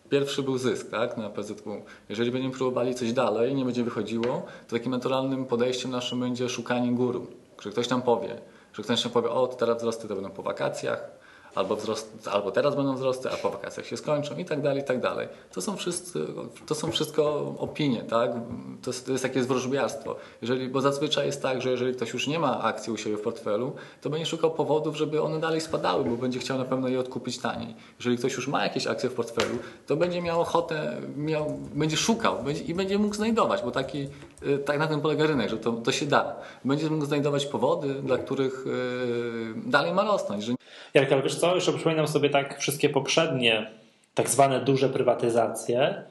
Pierwszy 0.09 0.43
był 0.43 0.57
zysk 0.57 0.91
tak, 0.91 1.17
na 1.17 1.29
PZU. 1.29 1.55
Jeżeli 2.09 2.31
będziemy 2.31 2.53
próbowali 2.53 2.95
coś 2.95 3.13
dalej, 3.13 3.55
nie 3.55 3.65
będzie 3.65 3.83
wychodziło, 3.83 4.45
to 4.67 4.75
takim 4.75 4.91
naturalnym 4.91 5.45
podejściem 5.45 5.91
naszym 5.91 6.19
będzie 6.19 6.49
szukanie 6.49 6.91
guru. 6.91 7.27
Że 7.61 7.69
ktoś 7.69 7.89
nam 7.89 8.01
powie, 8.01 8.41
że 8.73 8.83
ktoś 8.83 9.03
nam 9.03 9.13
powie, 9.13 9.29
o 9.29 9.47
teraz 9.47 9.77
wzrosty 9.77 10.07
to 10.07 10.15
będą 10.15 10.29
po 10.29 10.43
wakacjach, 10.43 11.09
albo, 11.57 11.75
wzrost, 11.75 12.27
albo 12.31 12.51
teraz 12.51 12.75
będą 12.75 12.95
wzrosty, 12.95 13.31
a 13.31 13.35
po 13.35 13.49
wakacjach 13.49 13.85
się 13.85 13.97
skończą 13.97 14.37
i 14.37 14.45
tak 14.45 14.61
dalej, 14.61 14.81
i 14.81 14.85
tak 14.85 15.01
dalej. 15.01 15.27
To 15.51 15.61
są, 15.61 15.77
wszyscy, 15.77 16.19
to 16.65 16.75
są 16.75 16.91
wszystko 16.91 17.53
opinie, 17.57 18.03
tak? 18.03 18.31
To 18.83 18.89
jest, 18.89 19.05
to 19.05 19.11
jest 19.11 19.23
takie 19.23 19.43
zwróżbiarstwo. 19.43 20.15
Jeżeli, 20.41 20.67
bo 20.69 20.81
zazwyczaj 20.81 21.25
jest 21.25 21.41
tak, 21.41 21.61
że 21.61 21.71
jeżeli 21.71 21.93
ktoś 21.93 22.13
już 22.13 22.27
nie 22.27 22.39
ma 22.39 22.61
akcji 22.61 22.93
u 22.93 22.97
siebie 22.97 23.17
w 23.17 23.21
portfelu, 23.21 23.75
to 24.01 24.09
będzie 24.09 24.25
szukał 24.25 24.51
powodów, 24.51 24.97
żeby 24.97 25.21
one 25.21 25.39
dalej 25.39 25.61
spadały, 25.61 26.03
bo 26.03 26.17
będzie 26.17 26.39
chciał 26.39 26.57
na 26.57 26.65
pewno 26.65 26.87
je 26.87 26.99
odkupić 26.99 27.37
taniej. 27.37 27.75
Jeżeli 27.99 28.17
ktoś 28.17 28.33
już 28.33 28.47
ma 28.47 28.63
jakieś 28.63 28.87
akcje 28.87 29.09
w 29.09 29.13
portfelu, 29.13 29.57
to 29.87 29.95
będzie 29.95 30.21
miał 30.21 30.41
ochotę, 30.41 31.01
miał, 31.15 31.59
będzie 31.73 31.97
szukał 31.97 32.43
będzie, 32.43 32.63
i 32.63 32.73
będzie 32.73 32.97
mógł 32.97 33.15
znajdować, 33.15 33.61
bo 33.61 33.71
taki, 33.71 34.07
y, 34.43 34.57
tak 34.57 34.79
na 34.79 34.87
tym 34.87 35.01
polega 35.01 35.27
rynek, 35.27 35.49
że 35.49 35.57
to, 35.57 35.71
to 35.71 35.91
się 35.91 36.05
da. 36.05 36.35
Będzie 36.65 36.89
mógł 36.89 37.05
znajdować 37.05 37.45
powody, 37.45 37.93
dla 37.93 38.17
których 38.17 38.65
yy, 38.65 39.71
dalej 39.71 39.93
ma 39.93 40.03
rosnąć. 40.03 40.43
Że... 40.43 40.53
Jarek, 40.93 41.11
ale 41.11 41.21
wiesz 41.21 41.35
co, 41.35 41.46
jeszcze 41.55 41.73
przypominam 41.73 42.07
sobie 42.07 42.29
tak 42.29 42.59
wszystkie 42.59 42.89
poprzednie 42.89 43.67
tak 44.13 44.29
zwane 44.29 44.61
duże 44.61 44.89
prywatyzacje 44.89 46.03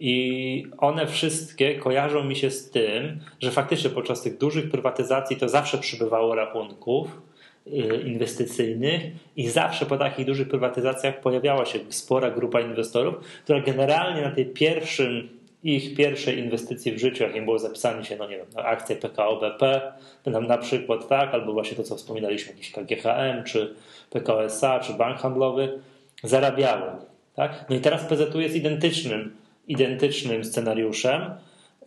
i 0.00 0.66
one 0.78 1.06
wszystkie 1.06 1.74
kojarzą 1.74 2.24
mi 2.24 2.36
się 2.36 2.50
z 2.50 2.70
tym, 2.70 3.20
że 3.40 3.50
faktycznie 3.50 3.90
podczas 3.90 4.22
tych 4.22 4.38
dużych 4.38 4.70
prywatyzacji 4.70 5.36
to 5.36 5.48
zawsze 5.48 5.78
przybywało 5.78 6.34
rachunków 6.34 7.20
y, 7.66 8.02
inwestycyjnych 8.06 9.02
i 9.36 9.48
zawsze 9.48 9.86
po 9.86 9.98
takich 9.98 10.26
dużych 10.26 10.48
prywatyzacjach 10.48 11.20
pojawiała 11.20 11.64
się 11.64 11.78
spora 11.88 12.30
grupa 12.30 12.60
inwestorów, 12.60 13.14
która 13.44 13.60
generalnie 13.60 14.22
na 14.22 14.30
tej 14.30 14.46
pierwszym 14.46 15.28
ich 15.62 15.96
pierwszej 15.96 16.38
inwestycji 16.38 16.92
w 16.92 16.98
życiu, 16.98 17.24
jakim 17.24 17.44
było 17.44 17.58
zapisanie 17.58 18.04
się, 18.04 18.16
no 18.16 18.28
nie 18.28 18.36
wiem, 18.36 18.46
na 18.54 18.64
akcję 18.64 18.96
PKO 18.96 19.36
BP, 19.36 19.92
na 20.26 20.58
przykład, 20.58 21.08
tak, 21.08 21.34
albo 21.34 21.52
właśnie 21.52 21.76
to, 21.76 21.82
co 21.82 21.96
wspominaliśmy, 21.96 22.52
jakiś 22.52 22.70
KGHM, 22.70 23.44
czy 23.44 23.74
PKO 24.10 24.44
SA, 24.44 24.80
czy 24.80 24.92
bank 24.92 25.18
handlowy, 25.18 25.78
zarabiały. 26.22 26.90
Tak? 27.34 27.64
No 27.70 27.76
i 27.76 27.80
teraz 27.80 28.04
PZU 28.04 28.40
jest 28.40 28.56
identycznym, 28.56 29.36
identycznym 29.68 30.44
scenariuszem, 30.44 31.22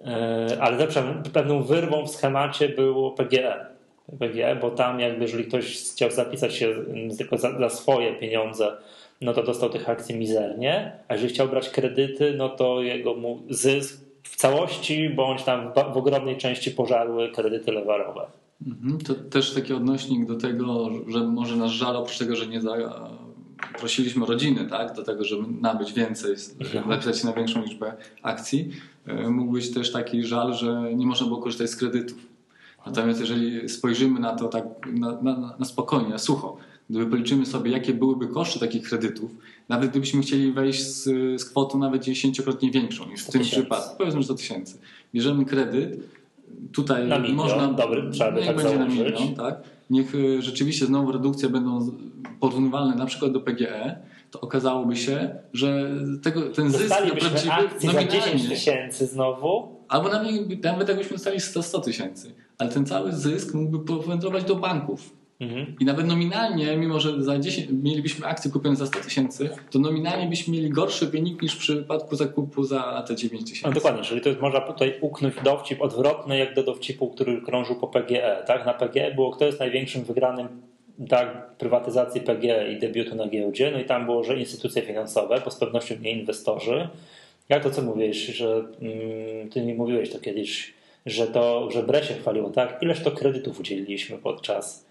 e, 0.05 0.58
ale 0.62 0.77
zawsze 0.77 1.03
pewną 1.34 1.63
wyrwą 1.63 2.05
w 2.05 2.10
schemacie 2.10 2.70
było 2.70 3.12
PGE. 3.12 3.65
PGE, 4.20 4.55
bo 4.55 4.72
tam 4.72 5.00
jakby 5.00 5.22
jeżeli 5.22 5.46
ktoś 5.46 5.91
chciał 5.91 6.12
zapisać 6.12 6.55
się 6.55 6.75
tylko 7.17 7.38
za, 7.38 7.60
za 7.60 7.70
swoje 7.70 8.13
pieniądze 8.13 8.72
no 9.22 9.34
to 9.34 9.43
dostał 9.43 9.69
tych 9.69 9.89
akcji 9.89 10.15
mizernie, 10.15 10.91
a 11.07 11.13
jeżeli 11.13 11.34
chciał 11.34 11.48
brać 11.48 11.69
kredyty, 11.69 12.34
no 12.38 12.50
to 12.50 12.81
jego 12.81 13.15
zysk 13.50 14.05
w 14.24 14.36
całości 14.36 15.10
bądź 15.10 15.43
tam 15.43 15.72
w 15.93 15.98
ogromnej 15.98 16.38
części 16.38 16.72
pożarły 16.72 17.31
kredyty 17.31 17.72
lewarowe. 17.72 18.27
Mhm, 18.67 18.98
to 18.98 19.13
też 19.15 19.53
taki 19.53 19.74
odnośnik 19.74 20.25
do 20.25 20.36
tego, 20.36 20.89
że 21.07 21.19
może 21.19 21.55
nas 21.55 21.72
żal 21.72 21.98
oprócz 21.98 22.17
tego, 22.17 22.36
że 22.36 22.48
nie 22.48 22.62
prosiliśmy 23.79 24.25
rodziny 24.25 24.69
tak, 24.69 24.95
do 24.95 25.03
tego, 25.03 25.24
żeby 25.24 25.43
nabyć 25.62 25.93
więcej, 25.93 26.36
mhm. 26.60 26.89
napisać 26.89 27.19
się 27.19 27.27
na 27.27 27.34
większą 27.34 27.63
liczbę 27.63 27.93
akcji, 28.22 28.72
e, 29.05 29.29
mógł 29.29 29.51
być 29.51 29.74
też 29.74 29.91
taki 29.91 30.24
żal, 30.24 30.53
że 30.53 30.93
nie 30.95 31.05
można 31.05 31.27
było 31.27 31.41
korzystać 31.41 31.69
z 31.69 31.75
kredytów. 31.75 32.17
Natomiast 32.86 33.19
jeżeli 33.19 33.69
spojrzymy 33.69 34.19
na 34.19 34.36
to 34.36 34.48
tak 34.48 34.63
na, 34.93 35.22
na, 35.22 35.55
na 35.60 35.65
spokojnie, 35.65 36.10
na 36.10 36.17
sucho, 36.17 36.57
Gdyby 36.89 37.06
policzymy 37.06 37.46
sobie, 37.46 37.72
jakie 37.72 37.94
byłyby 37.94 38.27
koszty 38.27 38.60
takich 38.60 38.89
kredytów, 38.89 39.32
nawet 39.70 39.89
gdybyśmy 39.89 40.22
chcieli 40.22 40.51
wejść 40.51 40.84
z, 40.84 41.04
z 41.42 41.46
kwotą 41.46 41.80
nawet 41.80 42.04
dziesięciokrotnie 42.04 42.72
większą 42.72 43.10
niż 43.10 43.24
w 43.24 43.32
tym 43.32 43.42
przypadku, 43.42 43.96
powiedzmy 43.98 44.24
100 44.24 44.34
tysięcy. 44.34 44.77
Bierzemy 45.13 45.46
kredyt, 45.46 46.00
tutaj 46.72 47.08
na 47.08 47.20
milion, 47.20 47.36
można, 47.36 47.74
dobry, 47.74 48.10
trzeba 48.12 48.32
niech 48.32 48.46
tak 48.46 48.56
będzie 48.56 48.77
założyć. 48.77 48.98
na 48.98 49.04
milion, 49.04 49.36
tak? 49.36 49.63
Niech 49.89 50.15
y, 50.15 50.42
rzeczywiście 50.42 50.86
znowu 50.86 51.12
redukcje 51.12 51.50
będą 51.50 51.92
porównywalne 52.39 52.96
na 52.96 53.06
przykład 53.06 53.32
do 53.32 53.39
PGE, 53.39 53.98
to 54.32 54.42
okazałoby 54.42 54.96
się, 54.96 55.36
że 55.54 55.92
tego, 56.24 56.42
ten 56.42 56.72
zysk 56.72 56.96
prawdziwy 57.20 57.51
nominalnie... 57.84 58.22
za 58.22 58.27
10 58.27 58.50
tysięcy 58.50 59.06
znowu. 59.06 59.75
Albo 59.88 60.10
nawet, 60.10 60.63
nawet 60.63 60.88
jakbyśmy 60.88 61.13
dostali 61.13 61.39
100, 61.39 61.63
100 61.63 61.80
tysięcy. 61.80 62.34
Ale 62.58 62.70
ten 62.70 62.86
cały 62.86 63.12
zysk 63.12 63.54
mógłby 63.54 63.80
powędrować 63.80 64.44
do 64.44 64.56
banków 64.56 65.25
Mhm. 65.39 65.75
I 65.80 65.86
nawet 65.86 66.08
nominalnie, 66.08 66.77
mimo 66.77 67.00
że 67.00 67.24
za 67.24 67.39
10, 67.39 67.68
mielibyśmy 67.84 68.25
akcje 68.25 68.51
kupione 68.51 68.75
za 68.75 68.86
100 68.86 69.00
tysięcy, 69.00 69.50
to 69.72 69.80
nominalnie 69.80 70.27
byśmy 70.27 70.54
mieli 70.54 70.70
gorszy 70.70 71.08
wynik 71.08 71.42
niż 71.42 71.56
w 71.56 71.58
przypadku 71.58 72.15
zakupu 72.15 72.63
za 72.63 73.04
te 73.08 73.15
9 73.15 73.44
tysięcy. 73.44 73.68
No 73.68 73.74
dokładnie, 73.74 74.04
czyli 74.04 74.22
to 74.22 74.30
jest, 74.30 74.42
można 74.42 74.62
tutaj 74.62 74.98
uknąć 75.01 75.36
dowcip 75.44 75.82
odwrotny 75.82 76.38
jak 76.38 76.54
do 76.54 76.63
dowcipu, 76.63 77.10
który 77.10 77.42
krążył 77.42 77.75
po 77.75 77.88
PGE. 77.88 78.44
Tak? 78.48 78.65
Na 78.65 78.74
PGE 78.74 79.15
było 79.15 79.32
kto 79.32 79.46
jest 79.46 79.60
największym 79.60 80.04
wygranym 80.04 80.48
tak, 81.10 81.56
prywatyzacji 81.58 82.22
PGE 82.22 82.72
i 82.72 82.80
debiutu 82.80 83.15
na 83.15 83.27
giełdzie, 83.27 83.72
no 83.72 83.80
i 83.80 83.86
tam 83.86 84.06
było, 84.06 84.24
że 84.24 84.39
instytucje 84.39 84.82
finansowe, 84.82 85.42
bo 85.46 85.51
z 85.51 85.56
pewnością 85.56 85.96
nie 86.01 86.12
inwestorzy. 86.12 86.89
Jak 87.50 87.63
to 87.63 87.70
co 87.70 87.82
mówisz, 87.82 88.18
że 88.18 88.63
mm, 88.82 89.50
ty 89.50 89.62
mi 89.62 89.74
mówiłeś 89.74 90.10
to 90.10 90.20
kiedyś, 90.20 90.74
że 91.06 91.27
to, 91.27 91.72
że 91.72 91.84
Bre 91.84 92.04
się 92.04 92.13
chwaliło, 92.13 92.50
tak? 92.50 92.77
Ileż 92.82 93.04
to 93.04 93.12
kredytów 93.12 93.60
udzieliliśmy 93.60 94.18
podczas 94.18 94.86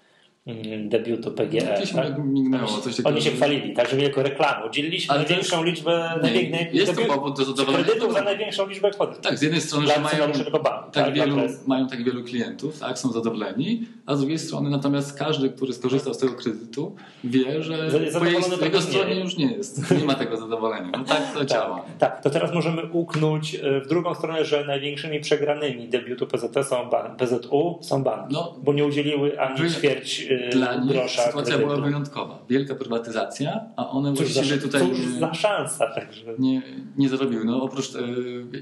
debiutu 0.89 1.31
PGE. 1.31 1.65
No, 1.65 1.77
gdzieś 1.77 1.93
tak? 1.93 2.25
mignęło 2.25 2.67
coś 2.67 2.97
takiego. 2.97 3.09
Oni 3.09 3.23
się 3.23 3.31
chwalili, 3.31 3.75
tak, 3.75 3.89
żeby 3.89 4.03
jako 4.03 4.23
reklamę. 4.23 4.67
Udzieliliśmy 4.67 5.15
największą 5.15 5.65
liczbę 5.65 6.21
nie, 6.23 6.71
jest 6.73 6.97
to 6.97 7.03
powód 7.03 7.37
do 7.37 7.45
zadowolenia. 7.45 7.85
kredytów 7.85 8.13
za 8.13 8.23
największą 8.23 8.69
liczbę 8.69 8.91
kwot. 8.91 9.21
Tak, 9.21 9.39
z 9.39 9.43
jednej 9.43 9.61
strony, 9.61 9.87
że 9.87 10.01
mają 10.01 10.27
banku, 10.53 10.91
tak, 10.93 11.05
tak, 11.05 11.15
wielu, 11.15 11.37
mają 11.67 11.89
tak 11.89 12.05
wielu 12.05 12.25
klientów, 12.25 12.79
tak, 12.79 12.99
są 12.99 13.13
zadowoleni, 13.13 13.83
a 14.07 14.17
z 14.17 14.19
drugiej 14.21 14.39
strony 14.39 14.71
natomiast 14.71 15.19
każdy, 15.19 15.51
który 15.51 15.73
skorzystał 15.73 16.15
z 16.15 16.19
tego 16.19 16.33
kredytu 16.33 16.97
wie, 17.25 17.63
że 17.63 17.91
po 18.19 18.25
jej, 18.25 18.37
jego 18.63 18.83
stronie 18.83 19.21
już 19.21 19.37
nie 19.37 19.53
jest. 19.53 19.91
Nie 19.99 20.05
ma 20.05 20.15
tego 20.15 20.37
zadowolenia. 20.37 20.91
No 20.99 21.05
tak 21.05 21.33
to 21.33 21.39
tak, 21.39 21.49
działa. 21.49 21.85
Tak, 21.99 22.23
to 22.23 22.31
teraz 22.31 22.55
możemy 22.55 22.83
uknąć 22.93 23.55
e, 23.55 23.81
w 23.81 23.89
drugą 23.89 24.15
stronę, 24.15 24.45
że 24.45 24.65
największymi 24.65 25.21
przegranymi 25.21 25.89
debiutu 25.89 26.27
PZT 26.27 26.69
są 26.69 26.91
ban 26.91 27.17
PZU 27.17 27.79
są 27.81 28.03
banki, 28.03 28.35
no, 28.35 28.55
bo 28.63 28.73
nie 28.73 28.85
udzieliły 28.85 29.41
ani 29.41 29.71
ćwierć 29.71 30.34
dla 30.53 30.75
nich 30.75 30.93
grosza 30.93 31.23
sytuacja 31.23 31.55
kredytu. 31.55 31.75
była 31.75 31.87
wyjątkowa. 31.87 32.39
Wielka 32.49 32.75
prywatyzacja, 32.75 33.61
a 33.77 33.91
one 33.91 34.15
cóż 34.15 34.33
właściwie 34.33 34.57
za, 34.57 34.63
tutaj 34.63 34.81
cóż 34.81 34.99
za 34.99 35.35
szansa 35.35 35.87
także. 35.87 36.25
Nie, 36.39 36.63
nie 36.97 37.09
zarobiły. 37.09 37.45
No 37.45 37.63
oprócz, 37.63 37.95
e, 37.95 38.01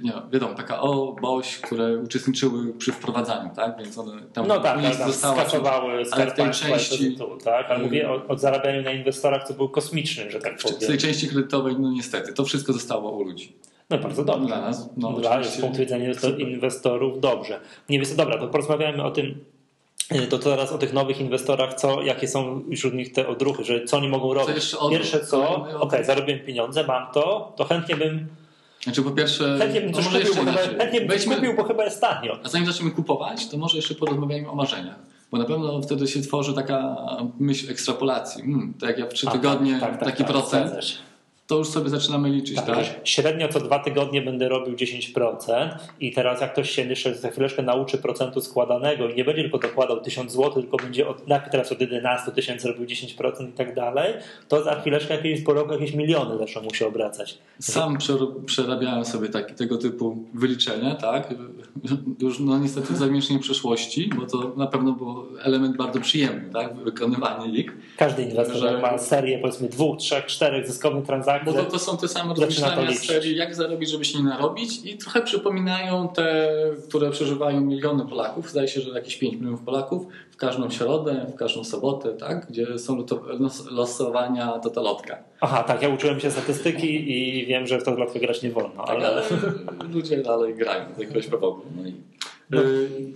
nie, 0.03 0.13
wiadomo, 0.33 0.55
PKO, 0.55 1.17
BOŚ, 1.23 1.59
które 1.59 1.99
uczestniczyły 1.99 2.73
przy 2.73 2.93
wprowadzaniu, 2.93 3.51
tak? 3.57 3.77
Więc 3.79 3.99
one 3.99 4.23
tam 4.33 4.47
no 4.47 4.61
tak, 4.61 4.83
tak, 4.83 4.95
została, 4.95 5.35
skasowały 5.35 6.05
w 6.05 6.11
tej 6.11 6.51
części, 6.51 7.17
tak? 7.45 7.71
Ale 7.71 7.85
mówię 7.85 8.11
o, 8.11 8.27
o 8.29 8.39
zarabianiu 8.39 8.83
na 8.83 8.93
inwestorach, 8.93 9.49
co 9.49 9.55
był 9.55 9.69
kosmicznym, 9.69 10.31
że 10.31 10.39
tak 10.39 10.59
powiem. 10.59 10.81
W 10.81 10.87
tej 10.87 10.99
części 10.99 11.29
kredytowej, 11.29 11.77
no 11.79 11.91
niestety, 11.91 12.33
to 12.33 12.45
wszystko 12.45 12.73
zostało 12.73 13.11
u 13.11 13.25
ludzi. 13.25 13.57
No 13.91 13.99
bardzo 13.99 14.25
dobrze. 14.25 14.47
Dla 14.47 14.61
nas. 14.61 14.91
No, 14.97 15.13
Dla, 15.13 15.45
z 15.45 15.61
punktu 15.61 15.79
widzenia 15.79 16.13
inwestorów 16.39 17.21
dobrze. 17.21 17.61
Nie 17.89 18.01
wiem, 18.01 18.17
dobra, 18.17 18.39
to 18.39 18.49
porozmawiamy 18.49 19.05
o 19.05 19.11
tym 19.11 19.45
to 20.21 20.39
teraz 20.39 20.73
o 20.73 20.79
tych 20.79 20.93
nowych 20.93 21.21
inwestorach, 21.21 21.75
co, 21.75 22.03
jakie 22.03 22.29
są 22.29 22.63
wśród 22.73 22.95
nich 22.95 23.13
te 23.13 23.29
odruchy, 23.29 23.65
że 23.65 23.85
co 23.85 23.97
oni 23.97 24.09
mogą 24.09 24.35
robić. 24.35 24.77
Pierwsze 24.91 25.21
co, 25.21 25.55
okej, 25.57 25.75
okay, 25.75 26.05
zarobiłem 26.05 26.41
pieniądze, 26.41 26.85
mam 26.87 27.13
to, 27.13 27.53
to 27.57 27.65
chętnie 27.65 27.97
bym 27.97 28.29
znaczy 28.83 29.03
po 29.03 29.11
pierwsze, 29.11 29.59
chętnie 29.59 29.81
bym 29.81 29.93
coś 29.93 30.05
kupił, 30.05 30.35
bo 30.35 30.41
chyba, 30.41 30.53
chętnie 30.79 31.01
bym 31.01 31.09
Weźmy, 31.09 31.35
kupił, 31.35 31.57
bo 31.57 31.65
chyba 31.65 31.85
jest 31.85 32.01
tanio. 32.01 32.39
A 32.45 32.49
zanim 32.49 32.67
zaczniemy 32.67 32.91
kupować, 32.91 33.49
to 33.49 33.57
może 33.57 33.77
jeszcze 33.77 33.95
porozmawiajmy 33.95 34.51
o 34.51 34.55
marzeniach. 34.55 34.97
Bo 35.31 35.39
na 35.39 35.45
pewno 35.45 35.83
wtedy 35.83 36.07
się 36.07 36.23
tworzy 36.23 36.55
taka 36.55 36.97
myśl 37.41 37.71
ekstrapolacji. 37.71 38.43
Hmm, 38.43 38.75
tak 38.81 38.89
jak 38.89 38.99
ja 38.99 39.07
w 39.07 39.15
trzy 39.15 39.27
tygodnie 39.27 39.81
tak, 39.81 39.91
tak, 39.91 40.05
taki 40.05 40.25
tak, 40.25 40.33
procent 40.33 40.73
to 41.53 41.59
już 41.59 41.69
sobie 41.69 41.91
zaczynamy 41.91 42.29
liczyć. 42.29 42.57
Tak, 42.57 42.67
tak? 42.67 42.85
Średnio 43.05 43.49
co 43.49 43.61
dwa 43.61 43.79
tygodnie 43.79 44.23
będę 44.23 44.49
robił 44.49 44.75
10% 44.75 45.71
i 46.01 46.13
teraz 46.13 46.41
jak 46.41 46.53
ktoś 46.53 46.71
się 46.71 46.83
jeszcze 46.83 47.15
za 47.15 47.31
chwileczkę 47.31 47.63
nauczy 47.63 47.99
procentu 47.99 48.41
składanego 48.41 49.09
i 49.09 49.15
nie 49.15 49.25
będzie 49.25 49.43
tylko 49.43 49.59
dokładał 49.59 50.01
1000 50.01 50.33
zł, 50.33 50.63
tylko 50.63 50.77
będzie 50.77 51.09
od, 51.09 51.23
teraz 51.51 51.73
od 51.73 51.81
11 51.81 52.33
tysięcy 52.33 52.69
robił 52.69 52.87
10% 52.87 53.49
i 53.49 53.53
tak 53.53 53.75
dalej, 53.75 54.15
to 54.49 54.63
za 54.63 54.81
chwileczkę 54.81 55.17
jakieś 55.17 55.43
po 55.43 55.55
roku 55.55 55.73
jakieś 55.73 55.95
miliony 55.95 56.39
zaczną 56.39 56.63
mu 56.63 56.75
się 56.75 56.87
obracać. 56.87 57.39
Sam 57.61 57.99
przerabiałem 58.47 59.05
sobie 59.05 59.29
taki, 59.29 59.55
tego 59.55 59.79
typu 59.79 60.25
wyliczenia, 60.35 60.95
tak? 60.95 61.35
Już 62.21 62.41
no 62.41 62.59
niestety 62.59 62.93
w 62.93 62.97
zamiesznej 62.97 63.39
przeszłości, 63.39 64.11
bo 64.17 64.27
to 64.27 64.53
na 64.57 64.67
pewno 64.67 64.93
był 64.93 65.27
element 65.43 65.77
bardzo 65.77 66.01
przyjemny, 66.01 66.53
tak? 66.53 66.77
Wykonywanie 66.77 67.59
ich. 67.59 67.77
Każdy 67.97 68.23
inwestor 68.23 68.57
że... 68.57 68.81
ma 68.81 68.99
serię 68.99 69.39
powiedzmy 69.39 69.69
dwóch, 69.69 69.99
trzech, 69.99 70.27
czterech 70.27 70.67
zyskownych 70.67 71.05
transakcji 71.05 71.42
bo 71.45 71.53
to, 71.53 71.65
to 71.65 71.79
są 71.79 71.97
te 71.97 72.09
same 72.09 72.35
rozmyślania 72.35 72.95
serii, 72.95 73.37
jak 73.37 73.55
zarobić, 73.55 73.91
żeby 73.91 74.05
się 74.05 74.19
nie 74.19 74.25
narobić 74.25 74.85
i 74.85 74.99
trochę 74.99 75.23
przypominają 75.23 76.09
te, 76.09 76.51
które 76.89 77.11
przeżywają 77.11 77.61
miliony 77.61 78.07
Polaków. 78.07 78.51
Zdaje 78.51 78.69
się, 78.69 78.81
że 78.81 78.91
jakieś 78.91 79.17
5 79.17 79.35
milionów 79.35 79.61
Polaków 79.61 80.07
w 80.31 80.37
każdą 80.37 80.71
środę, 80.71 81.27
w 81.35 81.37
każdą 81.37 81.65
sobotę, 81.65 82.13
tak? 82.13 82.47
gdzie 82.51 82.79
są 82.79 83.05
losowania 83.71 84.59
totolotka. 84.59 85.19
Aha, 85.41 85.63
tak, 85.63 85.83
ja 85.83 85.89
uczyłem 85.89 86.21
się 86.21 86.31
statystyki 86.31 87.13
i 87.13 87.47
wiem, 87.47 87.67
że 87.67 87.79
w 87.79 87.85
totolotkę 87.85 88.21
grać 88.21 88.43
nie 88.43 88.51
wolno. 88.51 88.87
Tak, 88.87 88.97
ale... 88.97 89.23
ale 89.67 89.89
ludzie 89.93 90.23
dalej 90.23 90.55
grają 90.55 90.85
z 90.97 90.99
jakiegoś 90.99 91.27
powodu. 91.27 91.63
No 91.77 91.89
i 91.89 91.95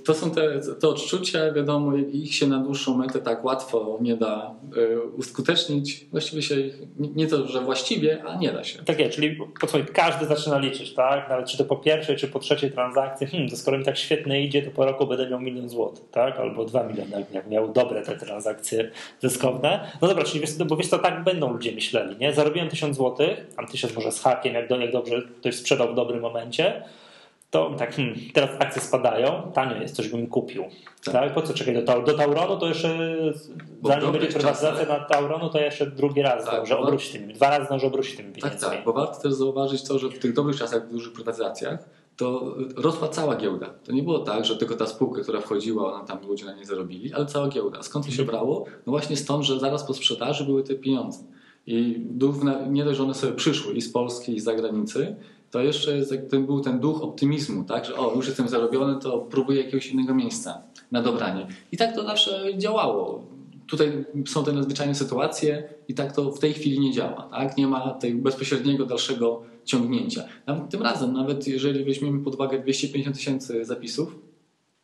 to 0.05 0.15
są 0.15 0.31
te, 0.31 0.61
te 0.81 0.89
odczucia, 0.89 1.53
wiadomo, 1.53 1.97
ich 1.97 2.35
się 2.35 2.47
na 2.47 2.59
dłuższą 2.59 2.97
metę 2.97 3.19
tak 3.19 3.45
łatwo 3.45 3.99
nie 4.01 4.17
da 4.17 4.55
y, 4.77 5.01
uskutecznić. 5.01 6.07
Właściwie 6.11 6.43
się 6.43 6.57
nie, 6.99 7.09
nie 7.09 7.27
to, 7.27 7.47
że 7.47 7.61
właściwie, 7.61 8.25
a 8.25 8.37
nie 8.37 8.53
da 8.53 8.65
się. 8.65 8.85
Tak 8.85 8.99
jest, 8.99 9.15
czyli 9.15 9.41
po 9.61 9.67
co 9.67 9.79
każdy 9.93 10.27
zaczyna 10.27 10.59
liczyć, 10.59 10.95
tak? 10.95 11.29
Nawet 11.29 11.47
czy 11.47 11.59
to 11.59 11.65
po 11.65 11.77
pierwszej, 11.77 12.17
czy 12.17 12.29
po 12.29 12.39
trzeciej 12.39 12.73
transakcji, 12.73 13.27
hmm, 13.27 13.51
to 13.51 13.57
skoro 13.57 13.79
mi 13.79 13.85
tak 13.85 13.99
świetnie 13.99 14.45
idzie, 14.45 14.63
to 14.63 14.71
po 14.71 14.85
roku 14.85 15.07
będę 15.07 15.31
miał 15.31 15.41
milion 15.41 15.69
złotych, 15.69 16.05
tak? 16.11 16.39
Albo 16.39 16.65
dwa 16.65 16.85
miliony, 16.85 17.27
jak 17.33 17.51
miał 17.51 17.73
dobre 17.73 18.03
te 18.03 18.17
transakcje 18.17 18.91
zyskowne. 19.21 19.91
No 20.03 20.09
dobra, 20.09 20.25
czyli 20.25 20.41
wiesz, 20.41 20.55
bo 20.67 20.77
wiesz 20.77 20.89
co, 20.89 20.99
tak 20.99 21.25
będą 21.25 21.53
ludzie 21.53 21.73
myśleli, 21.73 22.17
nie? 22.17 22.33
Zarobiłem 22.33 22.69
tysiąc 22.69 22.97
złotych, 22.97 23.47
tam 23.57 23.67
tysiąc 23.67 23.95
może 23.95 24.13
z 24.13 24.21
hakiem, 24.21 24.55
jak, 24.55 24.69
do, 24.69 24.77
jak 24.81 24.93
dobrze 24.93 25.23
ktoś 25.41 25.55
sprzedał 25.55 25.93
w 25.93 25.95
dobrym 25.95 26.21
momencie, 26.21 26.83
to 27.57 27.75
tak, 27.79 27.95
hmm, 27.95 28.15
teraz 28.33 28.51
akcje 28.59 28.83
spadają, 28.83 29.53
tanio 29.55 29.77
jest, 29.77 29.97
coś 29.97 30.09
bym 30.09 30.27
kupił. 30.27 30.65
Tak. 31.05 31.15
tak? 31.15 31.35
Po 31.35 31.43
co 31.43 31.55
czekać 31.55 31.75
do, 31.75 31.83
Taur 31.83 32.05
do 32.05 32.15
Tauronu, 32.15 32.59
to 32.59 32.69
jeszcze 32.69 32.99
Bo 33.81 33.89
zanim 33.89 34.13
będzie 34.13 34.29
prywatyzacja 34.29 34.87
na 34.87 35.01
Tauronu, 35.01 35.51
to 35.51 35.61
jeszcze 35.61 35.87
drugi 35.87 36.23
raz 36.23 36.45
tak, 36.45 36.65
obrócić 36.79 37.13
tymi, 37.13 37.35
dwa 37.35 37.51
razy 37.51 37.67
zdążę 37.67 37.87
obrócić 37.87 38.17
pieniędzmi. 38.17 38.43
Tak, 38.43 38.61
tak, 38.61 38.85
bo 38.85 38.93
warto 38.93 39.21
też 39.21 39.33
zauważyć 39.33 39.83
to, 39.83 39.99
że 39.99 40.09
w 40.09 40.19
tych 40.19 40.33
dobrych 40.33 40.57
czasach, 40.57 40.89
w 40.89 40.93
dużych 40.93 41.13
prywatyzacjach, 41.13 41.79
to 42.17 42.55
rosła 42.77 43.09
cała 43.09 43.37
giełda. 43.37 43.67
To 43.85 43.93
nie 43.93 44.03
było 44.03 44.19
tak, 44.19 44.45
że 44.45 44.57
tylko 44.57 44.75
ta 44.75 44.87
spółka, 44.87 45.23
która 45.23 45.41
wchodziła, 45.41 45.95
ona 45.95 46.05
tam 46.05 46.27
ludzie 46.29 46.45
na 46.45 46.55
nie 46.55 46.65
zarobili, 46.65 47.13
ale 47.13 47.27
cała 47.27 47.49
giełda. 47.49 47.83
Skąd 47.83 48.05
to 48.07 48.13
się 48.13 48.23
mhm. 48.23 48.39
brało? 48.39 48.65
No 48.87 48.91
właśnie 48.91 49.17
stąd, 49.17 49.45
że 49.45 49.61
zaraz 49.61 49.85
po 49.85 49.95
sprzedaży 49.95 50.45
były 50.45 50.63
te 50.63 50.75
pieniądze. 50.75 51.19
I 51.67 52.01
nie 52.69 52.85
dość, 52.85 52.97
że 52.97 53.03
one 53.03 53.15
sobie 53.15 53.33
przyszły 53.33 53.75
i 53.75 53.81
z 53.81 53.93
Polski, 53.93 54.37
i 54.37 54.41
z 54.41 54.45
zagranicy, 54.45 55.17
to 55.57 55.63
jeszcze 55.63 55.97
jest, 55.97 56.15
ten, 56.31 56.47
był 56.47 56.61
ten 56.61 56.81
duch 56.81 57.03
optymizmu, 57.03 57.65
tak, 57.65 57.85
że 57.85 57.97
o, 57.97 58.15
już 58.15 58.27
jestem 58.27 58.49
zarobiony, 58.49 59.01
to 59.01 59.19
próbuję 59.31 59.63
jakiegoś 59.63 59.87
innego 59.87 60.15
miejsca 60.15 60.63
na 60.93 61.03
dobranie. 61.03 61.47
I 61.73 61.77
tak 61.77 61.95
to 61.95 62.03
zawsze 62.03 62.59
działało. 62.59 63.27
Tutaj 63.67 64.05
są 64.27 64.45
te 64.45 64.53
nadzwyczajne 64.53 64.95
sytuacje 64.95 65.69
i 65.89 65.95
tak 65.95 66.13
to 66.13 66.33
w 66.33 66.39
tej 66.39 66.53
chwili 66.53 66.81
nie 66.81 66.93
działa. 66.93 67.29
Tak? 67.31 67.57
Nie 67.57 67.67
ma 67.67 67.91
tego 67.91 68.23
bezpośredniego 68.23 68.87
dalszego 68.87 69.43
ciągnięcia. 69.65 70.25
Tym 70.71 70.83
razem, 70.83 71.13
nawet 71.13 71.49
jeżeli 71.49 71.85
weźmiemy 71.85 72.25
pod 72.25 72.35
uwagę 72.35 72.59
250 72.59 73.17
tysięcy 73.17 73.65
zapisów, 73.65 74.19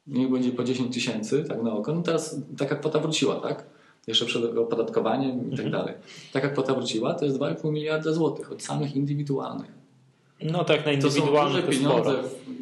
niech 0.06 0.30
będzie 0.30 0.52
po 0.52 0.64
10 0.64 0.94
tysięcy, 0.94 1.44
tak 1.48 1.62
na 1.62 1.72
oko, 1.72 1.94
no 1.94 2.02
teraz 2.02 2.36
taka 2.58 2.76
kwota 2.76 2.98
wróciła, 2.98 3.34
tak? 3.34 3.66
Jeszcze 4.06 4.24
przed 4.26 4.58
opodatkowaniem 4.58 5.38
i 5.40 5.56
tak 5.56 5.66
mhm. 5.66 5.70
dalej. 5.70 5.94
Taka 6.32 6.48
kwota 6.48 6.74
wróciła, 6.74 7.14
to 7.14 7.24
jest 7.24 7.38
2,5 7.38 7.72
miliarda 7.72 8.12
złotych 8.12 8.52
od 8.52 8.62
samych 8.62 8.96
indywidualnych. 8.96 9.81
No 10.44 10.64
tak, 10.64 10.86
na 10.86 10.92
indywidualne 10.92 11.62
to 11.62 11.72
są 11.72 11.72
duże 11.72 11.78
pieniądze, 11.78 12.14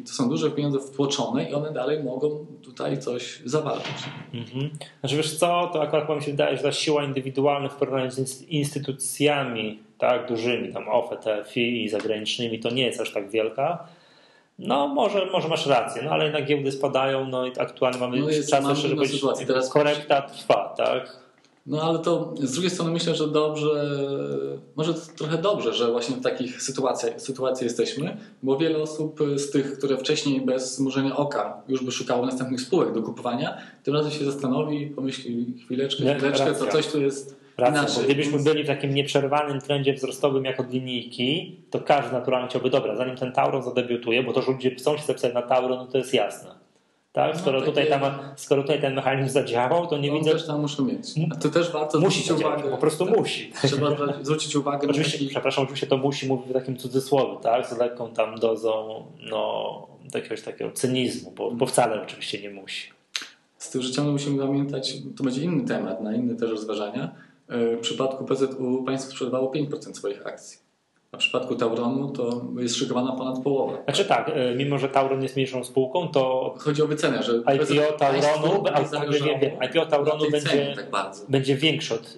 to 0.05 0.13
są 0.13 0.29
duże 0.29 0.51
pieniądze 0.51 0.79
wtłoczone 0.79 1.49
i 1.49 1.53
one 1.53 1.71
dalej 1.71 2.03
mogą 2.03 2.45
tutaj 2.61 2.99
coś 2.99 3.41
zawalczyć. 3.45 3.95
Mhm. 4.33 4.69
Znaczy 4.99 5.15
wiesz 5.15 5.37
co, 5.37 5.69
to 5.73 5.81
akurat 5.81 6.09
mi 6.09 6.23
się 6.23 6.31
wydaje, 6.31 6.57
że 6.57 6.63
ta 6.63 6.71
siła 6.71 7.03
indywidualna 7.03 7.69
w 7.69 7.75
porównaniu 7.75 8.11
z 8.11 8.41
instytucjami 8.41 9.79
tak 9.97 10.27
dużymi, 10.27 10.73
tam 10.73 10.89
OFE, 10.89 11.17
TFI 11.17 11.83
i 11.83 11.89
zagranicznymi, 11.89 12.59
to 12.59 12.69
nie 12.69 12.85
jest 12.85 13.01
aż 13.01 13.13
tak 13.13 13.29
wielka. 13.29 13.87
No 14.59 14.87
może, 14.87 15.25
może 15.25 15.47
masz 15.47 15.65
rację, 15.65 16.01
no 16.05 16.11
ale 16.11 16.23
jednak 16.23 16.45
giełdy 16.45 16.71
spadają, 16.71 17.27
no 17.27 17.45
i 17.45 17.51
aktualnie 17.59 17.99
mamy 17.99 18.19
no 18.19 18.27
czas 18.49 18.69
jeszcze, 18.69 18.87
żeby 18.87 19.69
korekta 19.73 20.21
trwa, 20.21 20.73
tak? 20.77 21.21
No 21.65 21.81
ale 21.81 21.99
to 21.99 22.33
z 22.39 22.51
drugiej 22.51 22.71
strony 22.71 22.91
myślę, 22.91 23.15
że 23.15 23.27
dobrze, 23.27 23.99
może 24.75 24.93
trochę 24.93 25.37
dobrze, 25.37 25.73
że 25.73 25.91
właśnie 25.91 26.15
w 26.15 26.21
takich 26.21 26.61
sytuacjach, 26.61 27.21
sytuacji 27.21 27.63
jesteśmy, 27.63 28.17
bo 28.43 28.57
wiele 28.57 28.77
osób 28.77 29.19
z 29.35 29.51
tych, 29.51 29.77
które 29.77 29.97
wcześniej 29.97 30.41
bez 30.41 30.75
zmurzenia 30.75 31.17
oka 31.17 31.61
już 31.67 31.83
by 31.83 31.91
szukało 31.91 32.25
następnych 32.25 32.61
spółek 32.61 32.93
do 32.93 33.01
kupowania, 33.01 33.57
tym 33.83 33.93
razem 33.93 34.11
się 34.11 34.25
zastanowi, 34.25 34.87
pomyśli 34.87 35.53
chwileczkę, 35.65 36.03
Nie, 36.03 36.15
chwileczkę, 36.15 36.53
to 36.53 36.67
coś 36.67 36.87
tu 36.87 37.01
jest 37.01 37.41
Racja, 37.57 38.01
bo 38.01 38.05
gdybyśmy 38.05 38.39
byli 38.39 38.63
w 38.63 38.67
takim 38.67 38.93
nieprzerwanym 38.93 39.61
trendzie 39.61 39.93
wzrostowym 39.93 40.45
jak 40.45 40.59
od 40.59 40.73
linijki, 40.73 41.59
to 41.69 41.79
każdy 41.79 42.11
naturalnie 42.11 42.47
chciałby, 42.47 42.69
dobra, 42.69 42.95
zanim 42.95 43.15
ten 43.15 43.31
Tauron 43.31 43.63
zadebiutuje, 43.63 44.23
bo 44.23 44.33
to, 44.33 44.41
że 44.41 44.51
ludzie 44.51 44.75
chcą 44.75 44.97
się 44.97 45.03
zapisać 45.03 45.33
na 45.33 45.41
Tauron, 45.41 45.77
no 45.77 45.87
to 45.87 45.97
jest 45.97 46.13
jasne. 46.13 46.60
Tak? 47.11 47.37
Skoro, 47.37 47.59
no, 47.59 47.65
tutaj 47.65 47.89
tam, 47.89 48.01
skoro 48.35 48.61
tutaj 48.61 48.81
ten 48.81 48.95
mechanizm 48.95 49.29
zadziałał, 49.29 49.87
to 49.87 49.97
nie 49.97 50.11
widzę. 50.11 50.31
też 50.31 50.47
tam 50.47 50.61
muszą 50.61 50.85
mieć. 50.85 51.13
A 51.31 51.35
to 51.35 51.49
też 51.49 51.71
warto 51.71 51.99
musi 51.99 52.23
zwrócić 52.23 52.45
uwagę. 52.45 52.69
Po 52.69 52.77
prostu 52.77 53.05
tak, 53.05 53.17
musi. 53.17 53.51
Trzeba 53.63 53.89
zwrócić 54.21 54.55
uwagę 54.55 54.87
oczywiście, 54.87 55.17
na 55.17 55.23
taki... 55.23 55.29
Przepraszam, 55.29 55.63
oczywiście 55.63 55.87
to 55.87 55.97
musi 55.97 56.27
mówić 56.27 56.49
w 56.49 56.53
takim 56.53 56.77
cudzysłowie, 56.77 57.37
tak? 57.41 57.67
Z 57.67 57.77
lekką 57.77 58.13
tam 58.13 58.35
dozą 58.35 59.03
no, 59.29 59.87
jakiegoś 60.13 60.41
takiego 60.41 60.71
cynizmu, 60.71 61.31
bo, 61.31 61.51
bo 61.51 61.65
wcale 61.65 62.01
oczywiście 62.01 62.41
nie 62.41 62.49
musi. 62.49 62.91
Z 63.57 63.69
tym, 63.69 63.81
że 63.81 63.91
ciągle 63.91 64.13
musimy 64.13 64.47
pamiętać, 64.47 64.93
to 65.17 65.23
będzie 65.23 65.43
inny 65.43 65.67
temat, 65.67 66.01
na 66.01 66.15
inne 66.15 66.35
też 66.35 66.49
rozważania. 66.49 67.11
E, 67.47 67.77
w 67.77 67.79
przypadku 67.79 68.25
PZU 68.25 68.83
państwo 68.85 69.11
sprzedawało 69.11 69.51
5% 69.51 69.93
swoich 69.93 70.27
akcji. 70.27 70.60
A 71.11 71.17
w 71.17 71.19
przypadku 71.19 71.55
Tauronu 71.55 72.09
to 72.09 72.45
jest 72.59 72.75
szykowana 72.75 73.11
ponad 73.11 73.43
połowa. 73.43 73.83
Znaczy 73.83 74.05
tak, 74.05 74.29
y, 74.29 74.55
mimo 74.55 74.77
że 74.77 74.89
Tauron 74.89 75.23
jest 75.23 75.35
mniejszą 75.35 75.63
spółką, 75.63 76.07
to. 76.07 76.53
Chodzi 76.57 76.81
o 76.81 76.87
wycenę, 76.87 77.23
że 77.23 77.37
IPO 77.37 77.97
Tauronu, 77.97 78.63
IPO 79.69 79.85
Tauronu 79.85 80.31
będzie, 80.31 80.75
tak 80.75 81.15
będzie 81.29 81.55
większe 81.55 81.95
od 81.95 82.17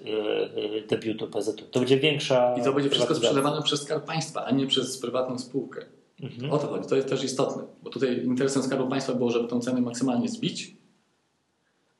y, 0.77 0.87
debiutu 0.87 1.27
PZU. 1.27 1.53
To 1.71 1.79
będzie 1.79 1.97
większa. 1.97 2.55
I 2.55 2.63
to 2.63 2.73
będzie 2.73 2.89
wszystko 2.89 3.15
sprzedawane 3.15 3.61
przez 3.61 3.81
skarb 3.81 4.05
państwa, 4.05 4.45
a 4.45 4.51
nie 4.51 4.67
przez 4.67 4.97
prywatną 4.97 5.39
spółkę. 5.39 5.85
Mhm. 6.23 6.51
O 6.51 6.57
to 6.57 6.67
chodzi, 6.67 6.89
to 6.89 6.95
jest 6.95 7.09
też 7.09 7.23
istotne, 7.23 7.63
bo 7.83 7.89
tutaj 7.89 8.23
interesem 8.25 8.63
Skarbu 8.63 8.87
Państwa 8.87 9.13
było, 9.13 9.31
żeby 9.31 9.47
tą 9.47 9.61
cenę 9.61 9.81
maksymalnie 9.81 10.29
zbić, 10.29 10.75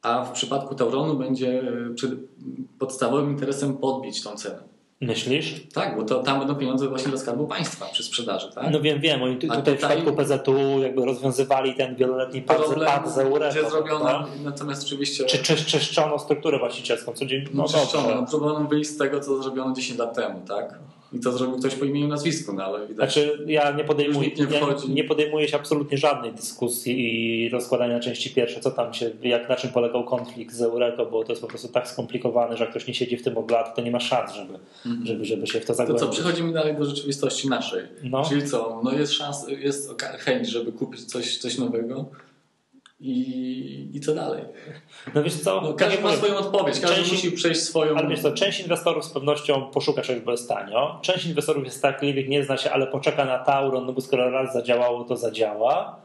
a 0.02 0.26
w 0.26 0.32
przypadku 0.32 0.76
Tauronu 0.76 1.18
będzie 1.18 1.64
podstawowym 2.80 3.32
interesem 3.32 3.78
podbić 3.78 4.24
tą 4.24 4.36
cenę. 4.36 4.73
Myślisz? 5.08 5.56
Tak, 5.74 5.98
bo 5.98 6.04
to 6.04 6.24
tam 6.24 6.40
będą 6.40 6.56
pieniądze 6.56 6.88
właśnie 6.88 7.12
do 7.12 7.18
skarbu 7.18 7.48
państwa 7.48 7.86
przy 7.86 8.04
sprzedaży, 8.04 8.52
tak? 8.56 8.72
No 8.72 8.82
wiem, 8.82 9.00
wiem. 9.00 9.24
Oni 9.24 9.38
tutaj, 9.38 9.58
tutaj 9.58 9.76
w 9.76 9.78
przypadku 9.78 10.14
PZU 10.14 10.80
jakby 10.82 11.06
rozwiązywali 11.06 11.76
ten 11.76 11.96
wieloletni 11.96 12.42
pad 12.42 12.58
z 13.14 13.18
Eureka. 13.18 13.50
Gdzie 13.52 13.70
zrobiono, 13.70 14.28
natomiast 14.44 14.84
oczywiście... 14.84 15.26
Czy, 15.26 15.38
czy 15.38 15.66
czyszczono 15.66 16.20
strukturę 16.20 16.60
właścicielską? 16.60 17.14
Co 17.14 17.26
dzień, 17.26 17.46
no, 17.54 17.64
no 17.64 17.70
czyszczono. 17.70 18.16
No, 18.16 18.28
próbowano 18.28 18.68
wyjść 18.68 18.90
z 18.90 18.98
tego, 18.98 19.20
co 19.20 19.44
zrobiono 19.44 19.76
10 19.76 20.00
lat 20.00 20.16
temu, 20.16 20.42
tak? 20.48 20.80
I 21.14 21.20
to 21.20 21.32
zrobił 21.32 21.60
ktoś 21.60 21.76
po 21.76 21.86
imieniu 21.86 22.06
i 22.06 22.10
nazwisku, 22.10 22.54
no 22.54 22.64
ale 22.64 22.88
widać. 22.88 23.14
Znaczy, 23.14 23.46
ja 23.48 23.72
nie 23.72 23.84
podejmuję, 23.84 24.30
nie, 24.30 24.46
nie, 24.46 24.94
nie 24.94 25.04
podejmuję 25.04 25.48
się 25.48 25.58
absolutnie 25.58 25.98
żadnej 25.98 26.34
dyskusji 26.34 26.94
i 27.46 27.50
rozkładania 27.50 28.00
części 28.00 28.30
pierwsze, 28.30 28.60
co 28.60 28.72
tam 28.72 28.94
się, 28.94 29.12
jak, 29.24 29.50
na 29.50 29.56
czym 29.56 29.70
polegał 29.70 30.04
konflikt 30.04 30.56
z 30.56 30.62
Eureko, 30.62 31.06
bo 31.06 31.24
to 31.24 31.32
jest 31.32 31.42
po 31.42 31.48
prostu 31.48 31.68
tak 31.68 31.88
skomplikowane, 31.88 32.58
że 32.58 32.64
jak 32.64 32.72
ktoś 32.72 32.88
nie 32.88 32.94
siedzi 32.94 33.18
w 33.18 33.24
tym 33.24 33.38
od 33.38 33.52
lat, 33.52 33.76
to 33.76 33.82
nie 33.82 33.92
ma 33.92 34.00
szans, 34.00 34.34
żeby, 34.34 34.54
mhm. 34.86 35.06
żeby, 35.06 35.26
żeby 35.26 35.48
się 35.48 35.60
w 35.60 35.66
to 35.66 35.74
zagłębić. 35.74 36.02
To 36.02 36.08
co, 36.08 36.14
przechodzimy 36.14 36.54
dalej 36.54 36.76
do 36.76 36.86
rzeczywistości 36.86 37.50
naszej. 37.50 37.84
No. 38.04 38.26
Czyli 38.30 38.48
co, 38.48 38.82
no 38.84 38.92
jest 38.92 39.14
szans, 39.14 39.46
jest 39.48 40.02
chęć, 40.02 40.48
żeby 40.48 40.72
kupić 40.72 41.06
coś, 41.06 41.38
coś 41.38 41.58
nowego, 41.58 42.06
i, 43.04 43.98
i 43.98 44.00
co 44.00 44.16
dalej? 44.16 44.44
No 45.16 45.24
wiesz 45.24 45.42
co? 45.42 45.62
No, 45.62 45.74
każdy 45.74 46.02
ma 46.02 46.16
swoją 46.16 46.38
odpowiedź, 46.38 46.80
każdy 46.80 46.96
część, 46.96 47.12
musi 47.12 47.32
przejść 47.32 47.62
swoją... 47.62 47.96
Ale 47.96 48.08
wiesz 48.08 48.22
co, 48.22 48.32
część 48.32 48.60
inwestorów 48.60 49.06
z 49.06 49.10
pewnością 49.10 49.62
poszuka 49.62 50.02
czegoś, 50.02 50.24
bo 50.24 50.32
jest 50.32 50.50
tanio. 50.50 51.00
Część 51.02 51.26
inwestorów 51.26 51.66
jest 51.66 51.82
takich, 51.82 52.30
nie 52.30 52.44
zna 52.44 52.58
się, 52.58 52.72
ale 52.72 52.88
poczeka 52.88 53.26
na 53.26 53.40
Tauron, 53.40 53.86
no 53.86 53.94
bo 53.94 54.02
skoro 54.02 54.30
raz 54.30 54.54
zadziałało, 54.54 55.04
to 55.04 55.16
zadziała. 55.16 55.96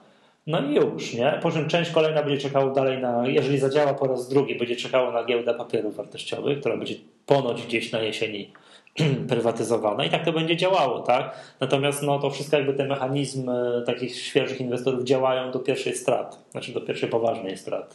No 0.46 0.62
i 0.62 0.74
już, 0.74 1.14
nie? 1.14 1.38
Po 1.42 1.50
czym 1.50 1.68
część 1.68 1.90
kolejna 1.90 2.22
będzie 2.22 2.38
czekało 2.38 2.70
dalej 2.70 2.98
na, 2.98 3.26
jeżeli 3.26 3.58
zadziała 3.58 3.94
po 3.94 4.06
raz 4.06 4.28
drugi, 4.28 4.58
będzie 4.58 4.76
czekało 4.76 5.12
na 5.12 5.24
giełdę 5.24 5.54
papierów 5.54 5.96
wartościowych, 5.96 6.60
która 6.60 6.76
będzie 6.76 6.94
ponoć 7.26 7.62
gdzieś 7.62 7.92
na 7.92 8.00
jesieni 8.00 8.52
prywatyzowana 9.28 10.04
i 10.04 10.10
tak 10.10 10.24
to 10.24 10.32
będzie 10.32 10.56
działało, 10.56 11.00
tak? 11.00 11.34
Natomiast 11.60 12.02
no, 12.02 12.18
to 12.18 12.30
wszystko 12.30 12.56
jakby 12.56 12.74
te 12.74 12.84
mechanizmy 12.84 13.82
takich 13.86 14.16
świeżych 14.16 14.60
inwestorów 14.60 15.04
działają 15.04 15.50
do 15.50 15.58
pierwszej 15.58 15.94
straty, 15.94 16.36
znaczy 16.50 16.72
do 16.72 16.80
pierwszej 16.80 17.08
poważnej 17.08 17.56
straty. 17.56 17.94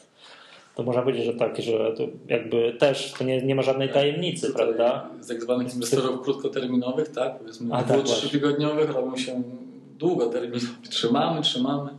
To 0.76 0.84
można 0.84 1.02
powiedzieć, 1.02 1.26
że 1.26 1.34
tak, 1.34 1.62
że 1.62 1.94
to 1.98 2.04
jakby 2.28 2.74
też 2.80 3.14
to 3.18 3.24
nie, 3.24 3.42
nie 3.42 3.56
ma 3.56 3.62
żadnej 3.62 3.90
tajemnicy, 3.90 4.48
Tutaj 4.48 4.66
prawda? 4.66 5.10
Z 5.20 5.28
tak 5.28 5.42
zwanych 5.42 5.74
inwestorów 5.74 6.22
krótkoterminowych, 6.22 7.10
tak? 7.12 7.40
Powiedzmy 7.40 7.68
dwu, 7.68 7.94
tak, 7.94 8.04
trzytygodniowych 8.04 8.90
robią 8.90 9.18
się 9.18 9.44
długoterminowi. 9.98 10.68
Trzymamy, 10.90 11.42
trzymamy. 11.42 11.90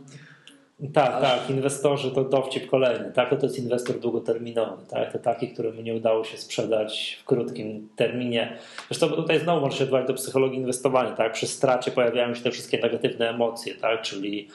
Tak, 0.93 1.21
tak, 1.21 1.49
inwestorzy 1.49 2.11
to 2.11 2.23
dowcip 2.23 2.67
kolejny, 2.67 3.11
tak, 3.11 3.29
to 3.29 3.45
jest 3.45 3.59
inwestor 3.59 3.99
długoterminowy, 3.99 4.85
tak, 4.89 5.13
to 5.13 5.19
taki, 5.19 5.47
któremu 5.47 5.81
nie 5.81 5.95
udało 5.95 6.23
się 6.23 6.37
sprzedać 6.37 7.17
w 7.21 7.25
krótkim 7.25 7.89
terminie. 7.95 8.57
Zresztą 8.87 9.07
tutaj 9.09 9.39
znowu 9.39 9.61
może 9.61 9.77
się 9.77 9.83
odwołać 9.83 10.07
do 10.07 10.13
psychologii 10.13 10.59
inwestowania, 10.59 11.11
tak, 11.11 11.33
przy 11.33 11.47
stracie 11.47 11.91
pojawiają 11.91 12.35
się 12.35 12.43
te 12.43 12.51
wszystkie 12.51 12.79
negatywne 12.79 13.29
emocje, 13.29 13.75
tak, 13.75 14.01
czyli, 14.01 14.47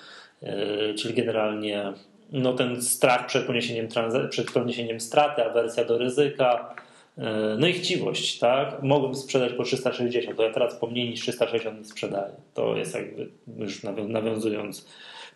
yy, 0.42 0.94
czyli 0.94 1.14
generalnie 1.14 1.92
no, 2.32 2.52
ten 2.52 2.82
strach 2.82 3.26
przed 3.26 3.46
poniesieniem, 3.46 3.88
przed 4.30 4.50
poniesieniem 4.50 5.00
straty, 5.00 5.44
awersja 5.44 5.84
do 5.84 5.98
ryzyka, 5.98 6.74
E, 7.20 7.56
no 7.58 7.66
i 7.66 7.72
chciwość, 7.72 8.38
tak? 8.38 8.82
Mogłem 8.82 9.14
sprzedać 9.14 9.52
po 9.52 9.62
360, 9.62 10.36
to 10.36 10.42
ja 10.42 10.52
teraz 10.52 10.74
po 10.74 10.86
mniej 10.86 11.10
niż 11.10 11.20
360 11.20 11.78
nie 11.78 11.84
sprzedaję. 11.84 12.32
To 12.54 12.76
jest 12.76 12.94
jakby 12.94 13.28
już 13.58 13.82
nawiązując, 14.08 14.86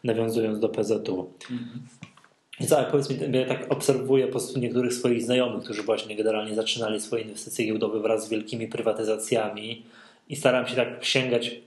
nawiązując 0.05 0.61
do 0.61 0.69
PZU. 0.69 1.33
Mhm. 1.51 1.83
I 2.61 2.67
co, 2.67 2.85
powiedz 2.91 3.11
mi, 3.11 3.17
ja 3.33 3.47
tak 3.47 3.73
obserwuję 3.73 4.27
po 4.27 4.31
prostu 4.31 4.59
niektórych 4.59 4.95
swoich 4.95 5.23
znajomych, 5.23 5.65
którzy 5.65 5.83
właśnie 5.83 6.17
generalnie 6.17 6.55
zaczynali 6.55 7.01
swoje 7.01 7.23
inwestycje 7.23 7.67
giełdowe 7.67 8.01
wraz 8.01 8.27
z 8.27 8.29
wielkimi 8.29 8.69
prywatyzacjami 8.69 9.83
i 10.29 10.37
staram 10.37 10.67
się 10.67 10.77
tak 10.77 11.05
sięgać 11.05 11.61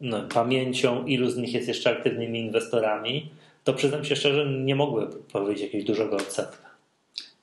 no, 0.00 0.22
pamięcią, 0.34 1.06
ilu 1.06 1.30
z 1.30 1.36
nich 1.36 1.54
jest 1.54 1.68
jeszcze 1.68 1.90
aktywnymi 1.90 2.40
inwestorami, 2.40 3.30
to 3.64 3.72
przyznam 3.72 4.04
się 4.04 4.16
szczerze, 4.16 4.46
nie 4.46 4.76
mogłem 4.76 5.08
powiedzieć 5.32 5.62
jakiegoś 5.62 5.86
dużego 5.86 6.16
odsetka. 6.16 6.72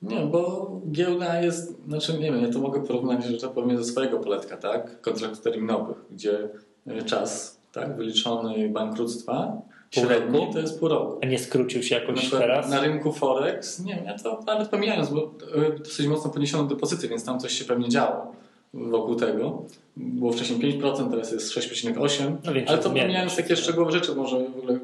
Nie, 0.02 0.20
bo 0.20 0.70
giełda 0.90 1.40
jest, 1.40 1.84
znaczy 1.88 2.12
nie 2.12 2.32
wiem, 2.32 2.42
ja 2.42 2.52
to 2.52 2.58
mogę 2.58 2.86
porównać, 2.86 3.24
że 3.24 3.38
to 3.38 3.48
powiem 3.48 3.78
ze 3.78 3.84
swojego 3.84 4.18
poletka, 4.18 4.56
tak? 4.56 5.00
Kontraktów 5.00 5.40
terminowych, 5.40 5.96
gdzie 6.10 6.48
e, 6.86 7.02
czas, 7.02 7.60
tak, 7.72 7.96
wyliczony 7.96 8.68
bankructwa 8.68 9.62
pół 9.94 10.04
średni 10.04 10.38
roku? 10.38 10.52
to 10.52 10.58
jest 10.58 10.78
pół 10.78 10.88
roku. 10.88 11.18
A 11.22 11.26
nie 11.26 11.38
skrócił 11.38 11.82
się 11.82 11.94
jakoś 11.94 12.32
na, 12.32 12.38
teraz? 12.38 12.70
Na 12.70 12.80
rynku 12.80 13.12
Forex, 13.12 13.80
nie 13.80 14.02
ja 14.06 14.18
to 14.18 14.42
nawet 14.46 14.68
pomijając, 14.68 15.10
bo 15.10 15.34
e, 15.54 15.78
dosyć 15.78 16.06
mocno 16.06 16.30
podniesiono 16.30 16.64
depozyty, 16.64 17.08
więc 17.08 17.24
tam 17.24 17.40
coś 17.40 17.52
się 17.52 17.64
pewnie 17.64 17.88
działo 17.88 18.32
wokół 18.74 19.16
tego. 19.16 19.62
Było 19.96 20.32
wcześniej 20.32 20.80
5%, 20.80 21.10
teraz 21.10 21.32
jest 21.32 21.52
6,8%. 21.52 22.36
No 22.44 22.52
ale 22.66 22.78
to 22.78 22.90
pomijając 22.90 23.36
takie 23.36 23.56
szczegółowe 23.56 23.92
rzeczy, 23.92 24.14
może 24.14 24.44
w 24.44 24.58
ogóle 24.58 24.78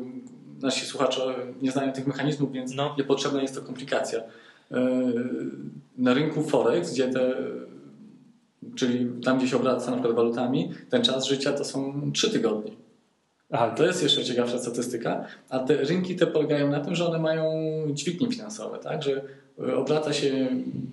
nasi 0.62 0.86
słuchacze 0.86 1.34
nie 1.62 1.70
znają 1.70 1.92
tych 1.92 2.06
mechanizmów, 2.06 2.52
więc 2.52 2.74
no. 2.74 2.94
niepotrzebna 2.98 3.42
jest 3.42 3.54
to 3.54 3.62
komplikacja. 3.62 4.20
E, 4.70 5.02
na 5.98 6.14
rynku 6.14 6.42
Forex, 6.42 6.92
gdzie 6.92 7.08
te, 7.08 7.34
czyli 8.74 9.06
tam, 9.24 9.38
gdzie 9.38 9.48
się 9.48 9.56
obraca 9.56 9.90
na 9.90 9.96
przykład 9.96 10.16
walutami, 10.16 10.70
ten 10.90 11.02
czas 11.02 11.26
życia 11.26 11.52
to 11.52 11.64
są 11.64 12.10
3 12.12 12.30
tygodnie. 12.30 12.72
Aha. 13.56 13.70
To 13.70 13.86
jest 13.86 14.02
jeszcze 14.02 14.24
ciekawsza 14.24 14.58
statystyka. 14.58 15.24
A 15.48 15.58
te 15.58 15.76
rynki 15.76 16.16
te 16.16 16.26
polegają 16.26 16.70
na 16.70 16.80
tym, 16.80 16.94
że 16.94 17.06
one 17.06 17.18
mają 17.18 17.52
dźwignie 17.90 18.30
finansowe, 18.30 18.78
tak? 18.78 19.02
Że 19.02 19.22
obraca 19.76 20.12
się 20.12 20.48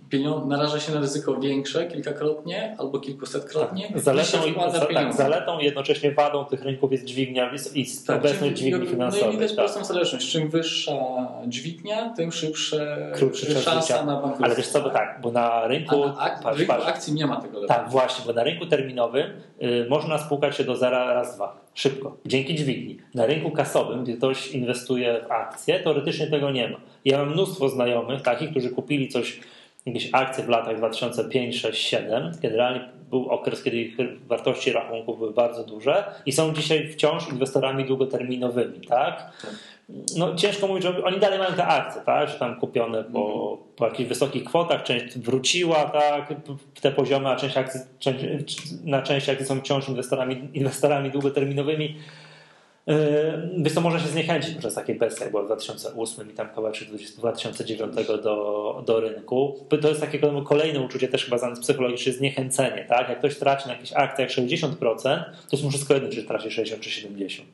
pieniądze, 0.09 0.47
naraża 0.47 0.79
się 0.79 0.93
na 0.93 0.99
ryzyko 0.99 1.35
większe 1.35 1.87
kilkakrotnie 1.87 2.75
albo 2.77 2.99
kilkusetkrotnie. 2.99 3.87
Tak. 3.87 3.99
Zaletą, 3.99 4.37
za, 4.71 4.85
tak, 4.85 5.13
zaletą 5.13 5.59
jednocześnie 5.59 6.11
wadą 6.11 6.45
tych 6.45 6.63
rynków 6.63 6.91
jest 6.91 7.03
dźwignia 7.03 7.51
i 7.75 7.85
tak, 8.07 8.19
obecność 8.19 8.57
dźwigni 8.57 8.87
finansowej. 8.87 9.25
No 9.25 9.31
i 9.31 9.35
widać 9.35 9.49
tak. 9.49 9.57
prostą 9.57 9.85
zależność. 9.85 10.31
Czym 10.31 10.49
wyższa 10.49 10.93
dźwignia, 11.47 12.13
tym 12.17 12.31
szybsze 12.31 13.11
Krótszy 13.15 13.61
szansa 13.61 14.05
na 14.05 14.13
bankructwo. 14.13 14.45
Ale 14.45 14.55
wiesz 14.55 14.67
co, 14.67 14.81
bo 14.81 14.89
tak, 14.89 15.19
bo 15.21 15.31
na 15.31 15.67
rynku... 15.67 16.05
Na 16.05 16.17
ak 16.17 16.43
patrz, 16.43 16.59
rynku 16.59 16.73
patrz, 16.73 16.87
akcji 16.87 17.13
nie 17.13 17.27
ma 17.27 17.41
tego 17.41 17.59
lepiej. 17.59 17.75
Tak, 17.75 17.89
właśnie, 17.89 18.25
bo 18.25 18.33
na 18.33 18.43
rynku 18.43 18.65
terminowym 18.65 19.25
y, 19.63 19.87
można 19.89 20.17
spłukać 20.17 20.57
się 20.57 20.63
do 20.63 20.75
zera 20.75 21.13
raz, 21.13 21.35
dwa. 21.35 21.63
Szybko, 21.73 22.17
dzięki 22.25 22.55
dźwigni. 22.55 22.97
Na 23.13 23.25
rynku 23.25 23.51
kasowym, 23.51 24.03
gdzie 24.03 24.17
ktoś 24.17 24.51
inwestuje 24.51 25.21
w 25.27 25.31
akcje, 25.31 25.79
teoretycznie 25.79 26.27
tego 26.27 26.51
nie 26.51 26.69
ma. 26.69 26.77
Ja 27.05 27.17
mam 27.17 27.31
mnóstwo 27.31 27.69
znajomych 27.69 28.21
takich, 28.21 28.52
którzy 28.53 28.69
kupili 28.69 29.07
coś, 29.07 29.39
jakieś 29.85 30.09
akcje 30.11 30.43
w 30.43 30.49
latach 30.49 30.77
2005, 30.77 31.59
6, 31.59 31.87
7. 31.89 32.31
Generalnie 32.41 32.89
był 33.09 33.29
okres, 33.29 33.63
kiedy 33.63 33.77
ich 33.77 33.97
wartości 34.27 34.71
rachunków 34.71 35.17
były 35.17 35.33
bardzo 35.33 35.63
duże 35.63 36.03
i 36.25 36.31
są 36.31 36.53
dzisiaj 36.53 36.87
wciąż 36.87 37.29
inwestorami 37.29 37.85
długoterminowymi, 37.85 38.87
tak? 38.87 39.31
No 40.17 40.35
ciężko 40.35 40.67
mówić, 40.67 40.83
że 40.83 41.03
oni 41.03 41.19
dalej 41.19 41.39
mają 41.39 41.53
te 41.53 41.65
akcje, 41.65 42.01
tak? 42.01 42.29
Że 42.29 42.39
tam 42.39 42.59
kupione 42.59 43.03
po, 43.03 43.57
po 43.75 43.85
jakichś 43.85 44.09
wysokich 44.09 44.43
kwotach, 44.43 44.83
część 44.83 45.19
wróciła, 45.19 45.85
tak? 45.85 46.33
Te 46.81 46.91
poziomy, 46.91 47.29
a 47.29 47.35
część 47.35 47.57
akcji, 47.57 47.79
część, 47.99 48.57
na 48.83 49.01
część 49.01 49.29
akcji 49.29 49.45
są 49.45 49.59
wciąż 49.59 49.89
inwestorami, 49.89 50.49
inwestorami 50.53 51.11
długoterminowymi. 51.11 51.95
Więc 53.57 53.73
to 53.73 53.81
można 53.81 53.99
się 53.99 54.07
zniechęcić 54.07 54.57
przez 54.57 54.75
takie 54.75 54.95
bestie, 54.95 55.23
jak 55.23 55.31
było 55.31 55.43
w 55.43 55.45
2008 55.45 56.31
i 56.31 56.33
tam 56.33 56.49
kawałek 56.49 56.75
2009 57.17 57.95
do, 58.23 58.83
do 58.85 58.99
rynku. 58.99 59.65
To 59.81 59.89
jest 59.89 60.01
takie 60.01 60.19
kolejne 60.45 60.81
uczucie, 60.81 61.07
też 61.07 61.25
chyba 61.25 61.37
znane 61.37 61.55
psychologicznie, 61.55 62.13
zniechęcenie. 62.13 62.85
Tak? 62.89 63.09
Jak 63.09 63.19
ktoś 63.19 63.37
traci 63.37 63.67
na 63.67 63.73
jakichś 63.73 63.93
akcjach 63.93 64.29
60%, 64.29 64.75
to 64.79 65.47
jest 65.51 65.63
mu 65.63 65.69
wszystko 65.69 65.93
jedno, 65.93 66.09
czy 66.09 66.23
traci 66.23 66.51
60 66.51 66.81
czy 66.81 66.89
70. 66.89 67.49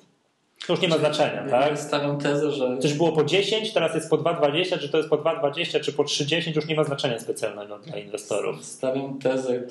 To 0.68 0.74
już 0.74 0.82
nie 0.82 0.88
ma 0.88 0.98
znaczenia, 0.98 1.44
ja 1.44 1.50
tak? 1.50 1.80
Stawiam 1.80 2.18
tezę, 2.18 2.52
że... 2.52 2.78
Coś 2.78 2.94
było 2.94 3.12
po 3.12 3.24
10, 3.24 3.74
teraz 3.74 3.96
jest 3.96 4.10
po 4.10 4.18
2,20, 4.18 4.80
czy 4.80 4.89
to 4.89 4.98
jest 4.98 5.10
po 5.10 5.18
2,20, 5.18 5.82
czy 5.82 5.94
po 5.94 6.04
3,10, 6.04 6.56
już 6.56 6.68
nie 6.68 6.76
ma 6.76 6.84
znaczenia 6.84 7.20
specjalnego 7.20 7.80
dla 7.80 7.98
inwestorów. 7.98 8.65
Stawiam 8.65 9.20
tezę, 9.20 9.54
y, 9.54 9.63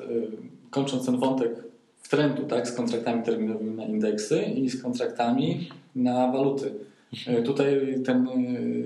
kończąc 0.71 1.07
ten 1.07 1.19
wątek 1.19 1.51
trendu 2.09 2.43
tak, 2.43 2.69
z 2.69 2.73
kontraktami 2.73 3.23
terminowymi 3.23 3.77
na 3.77 3.85
indeksy 3.85 4.43
i 4.43 4.71
z 4.71 4.83
kontraktami 4.83 5.69
na 5.97 6.33
waluty. 6.33 6.75
E, 7.27 7.43
tutaj 7.43 7.95
ten, 8.05 8.29
e, 8.29 8.41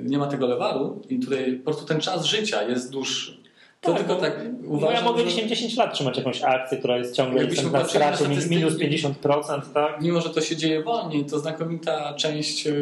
nie 0.05 0.19
ma 0.19 0.27
tego 0.27 0.47
lewaru 0.47 1.03
i 1.09 1.19
tutaj 1.19 1.53
po 1.53 1.65
prostu 1.65 1.87
ten 1.87 2.01
czas 2.01 2.25
życia 2.25 2.63
jest 2.63 2.91
dłuższy. 2.91 3.43
To 3.81 3.93
tak, 3.93 3.99
tylko 3.99 4.17
tak 4.17 4.41
uważam, 4.67 4.95
ja 4.95 5.03
mogę 5.03 5.27
10 5.27 5.77
lat 5.77 5.95
trzymać 5.95 6.17
jakąś 6.19 6.43
akcję, 6.43 6.79
która 6.79 6.97
jest 6.97 7.15
ciągle 7.15 7.47
na 7.73 7.85
stracie 7.85 8.29
minus 8.51 8.75
50%, 8.75 9.61
tak? 9.75 10.03
Mimo, 10.03 10.21
że 10.21 10.31
to 10.31 10.41
się 10.41 10.57
dzieje 10.57 10.83
wolniej, 10.83 11.25
to 11.25 11.39
znakomita 11.39 12.15
część 12.15 12.67
e, 12.67 12.73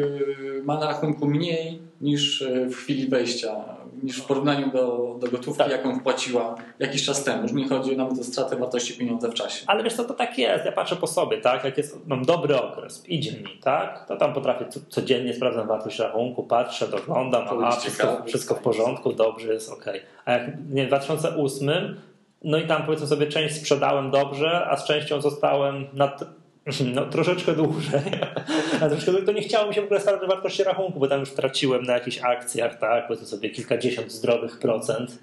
ma 0.63 0.79
na 0.79 0.85
rachunku 0.85 1.27
mniej 1.27 1.79
niż 2.01 2.43
w 2.71 2.75
chwili 2.75 3.07
wejścia 3.07 3.55
niż 4.03 4.17
w 4.17 4.25
porównaniu 4.25 4.71
do, 4.71 5.15
do 5.19 5.27
gotówki, 5.31 5.63
tak. 5.63 5.71
jaką 5.71 5.99
wpłaciła 5.99 6.55
jakiś 6.79 7.05
czas 7.05 7.23
temu. 7.23 7.43
Już 7.43 7.53
nie 7.53 7.67
chodzi 7.67 7.97
nawet 7.97 8.19
o 8.19 8.23
stratę 8.23 8.55
wartości 8.55 8.93
pieniądza 8.93 9.29
w 9.29 9.33
czasie. 9.33 9.63
Ale 9.67 9.83
wiesz 9.83 9.93
co, 9.93 10.03
to 10.03 10.13
tak 10.13 10.37
jest. 10.37 10.65
Ja 10.65 10.71
patrzę 10.71 10.95
po 10.95 11.07
sobie, 11.07 11.37
tak? 11.37 11.63
Jak 11.63 11.77
jest, 11.77 12.07
mam 12.07 12.25
dobry 12.25 12.61
okres, 12.61 13.09
idzie 13.09 13.31
mi, 13.31 13.59
tak? 13.63 14.05
To 14.07 14.17
tam 14.17 14.33
potrafię 14.33 14.65
codziennie 14.89 15.33
sprawdzam 15.33 15.67
wartość 15.67 15.99
rachunku, 15.99 16.43
patrzę, 16.43 16.87
doglądam, 16.87 17.63
a 17.63 17.71
wszystko, 17.71 18.23
wszystko 18.27 18.55
w 18.55 18.59
porządku, 18.59 19.13
dobrze, 19.13 19.53
jest 19.53 19.71
ok. 19.71 19.85
A 20.25 20.31
jak 20.31 20.43
nie, 20.69 20.85
w 20.85 20.87
2008 20.87 22.01
no 22.43 22.57
i 22.57 22.67
tam 22.67 22.83
powiedzmy 22.85 23.07
sobie 23.07 23.27
część 23.27 23.55
sprzedałem 23.55 24.11
dobrze, 24.11 24.67
a 24.69 24.77
z 24.77 24.87
częścią 24.87 25.21
zostałem 25.21 25.87
nad, 25.93 26.23
no, 26.95 27.05
troszeczkę 27.05 27.55
dłużej. 27.55 28.01
A 28.81 28.89
troszeczkę 28.89 29.21
to 29.21 29.31
nie 29.31 29.41
chciało 29.41 29.67
mi 29.69 29.75
się 29.75 29.81
w 29.81 29.85
ogóle 29.85 29.99
starać 29.99 30.27
wartości 30.27 30.63
rachunku, 30.63 30.99
bo 30.99 31.07
tam 31.07 31.19
już 31.19 31.31
traciłem 31.31 31.83
na 31.83 31.93
jakichś 31.93 32.19
akcjach, 32.19 32.79
tak, 32.79 33.07
powiedzmy 33.07 33.27
sobie 33.27 33.49
kilkadziesiąt 33.49 34.11
zdrowych 34.11 34.59
procent 34.59 35.19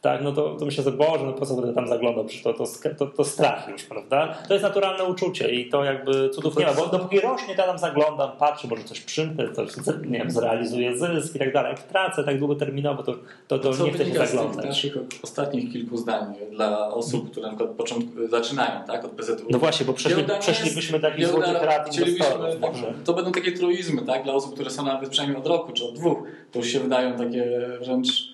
tak, 0.00 0.22
no 0.22 0.32
to, 0.32 0.56
to 0.56 0.64
myślę, 0.64 0.84
że 0.84 0.92
Boże, 0.92 1.24
no 1.24 1.32
po 1.32 1.46
co 1.46 1.54
będę 1.54 1.74
tam 1.74 1.88
zaglądał, 1.88 2.24
przecież 2.24 2.44
to, 2.44 2.52
to, 2.52 2.64
to, 2.98 3.06
to 3.06 3.24
strach 3.24 3.68
już, 3.68 3.82
prawda? 3.84 4.34
To 4.48 4.54
jest 4.54 4.62
naturalne 4.62 5.04
uczucie 5.04 5.54
i 5.54 5.68
to 5.68 5.84
jakby 5.84 6.30
cudów 6.30 6.58
nie 6.58 6.66
ma, 6.66 6.72
bo 6.72 6.86
dopóki 6.86 7.20
rośnie, 7.20 7.54
to 7.54 7.60
ja 7.60 7.66
tam 7.66 7.78
zaglądam, 7.78 8.30
patrzę, 8.38 8.68
może 8.68 8.84
coś 8.84 9.00
przymknę, 9.00 9.52
coś, 9.52 9.76
nie 10.06 10.18
wiem, 10.18 10.30
zrealizuję 10.30 10.98
zysk 10.98 11.34
i 11.34 11.38
tak 11.38 11.52
dalej. 11.52 11.70
Jak 11.70 11.82
tracę 11.82 12.24
tak 12.24 12.38
długoterminowo, 12.38 13.02
to, 13.02 13.14
to, 13.48 13.58
to 13.58 13.84
nie 13.84 13.92
chcę 13.92 14.06
się 14.06 14.26
zaglądać. 14.26 14.64
Z 14.64 14.68
naszych 14.68 14.96
ostatnich 15.22 15.72
kilku 15.72 15.96
zdań 15.96 16.34
dla 16.50 16.88
osób, 16.88 17.30
które 17.30 17.46
na 17.46 17.56
przykład 17.56 17.76
początku, 17.76 18.10
zaczynają, 18.30 18.84
tak, 18.86 19.04
od 19.04 19.10
PZU. 19.10 19.32
No 19.50 19.58
właśnie, 19.58 19.86
bo 19.86 19.92
przeszli, 19.92 20.24
przeszlibyśmy 20.40 20.98
do 20.98 21.08
takich 21.10 21.26
złotych 21.26 21.62
rad 21.62 21.98
inwestorów. 21.98 22.60
Tak, 22.60 22.72
to 23.04 23.14
będą 23.14 23.32
takie 23.32 23.52
truizmy, 23.52 24.02
tak, 24.02 24.24
dla 24.24 24.32
osób, 24.32 24.54
które 24.54 24.70
są 24.70 24.84
nawet 24.84 25.10
przynajmniej 25.10 25.40
od 25.40 25.46
roku 25.46 25.72
czy 25.72 25.84
od 25.84 25.94
dwóch, 25.94 26.18
to 26.52 26.58
już 26.58 26.68
się 26.68 26.80
wydają 26.80 27.16
takie 27.16 27.68
wręcz 27.80 28.27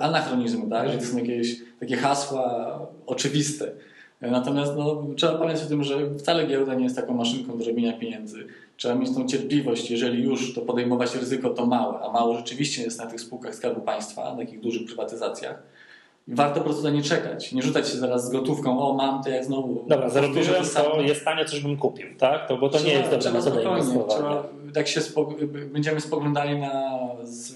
anachronizmu, 0.00 0.70
tak? 0.70 0.90
że 0.90 0.98
to 0.98 1.04
są 1.04 1.18
jakieś 1.18 1.56
takie 1.80 1.96
hasła 1.96 2.78
oczywiste. 3.06 3.72
Natomiast 4.20 4.72
no, 4.76 5.06
trzeba 5.16 5.38
pamiętać 5.38 5.66
o 5.66 5.68
tym, 5.68 5.84
że 5.84 6.14
wcale 6.18 6.46
giełda 6.46 6.74
nie 6.74 6.84
jest 6.84 6.96
taką 6.96 7.14
maszynką 7.14 7.58
do 7.58 7.64
robienia 7.64 7.92
pieniędzy. 7.92 8.46
Trzeba 8.76 8.94
mieć 8.94 9.14
tą 9.14 9.26
cierpliwość, 9.26 9.90
jeżeli 9.90 10.22
już 10.22 10.54
to 10.54 10.60
podejmować 10.60 11.14
ryzyko, 11.14 11.50
to 11.50 11.66
małe, 11.66 11.98
a 11.98 12.12
mało 12.12 12.36
rzeczywiście 12.36 12.82
jest 12.82 12.98
na 12.98 13.06
tych 13.06 13.20
spółkach 13.20 13.54
Skarbu 13.54 13.80
Państwa, 13.80 14.24
na 14.24 14.36
takich 14.36 14.60
dużych 14.60 14.86
prywatyzacjach. 14.86 15.62
Warto 16.28 16.60
po 16.60 16.64
prostu 16.64 16.82
na 16.82 16.90
nie 16.90 17.02
czekać, 17.02 17.52
nie 17.52 17.62
rzucać 17.62 17.88
się 17.88 17.96
zaraz 17.96 18.26
z 18.26 18.30
gotówką, 18.30 18.80
o 18.80 18.94
mam 18.94 19.22
to 19.22 19.30
jak 19.30 19.44
znowu... 19.44 19.84
Dobra, 19.88 20.08
zarobiłem, 20.08 20.46
to 20.74 21.00
jest 21.00 21.24
tanie, 21.24 21.44
coś 21.44 21.60
bym 21.60 21.76
kupił, 21.76 22.06
tak? 22.18 22.48
To, 22.48 22.56
bo 22.56 22.68
to 22.68 22.78
trzeba, 22.78 22.92
nie 22.92 22.98
jest 22.98 23.10
dobra 23.10 23.32
metoda 23.32 23.78
inwestowania. 23.78 24.08
Trzeba, 24.08 24.44
jak 24.76 24.88
się 24.88 25.00
spog 25.00 25.44
będziemy 25.72 26.00
spoglądali 26.00 26.58
na 26.58 26.98
z, 27.22 27.54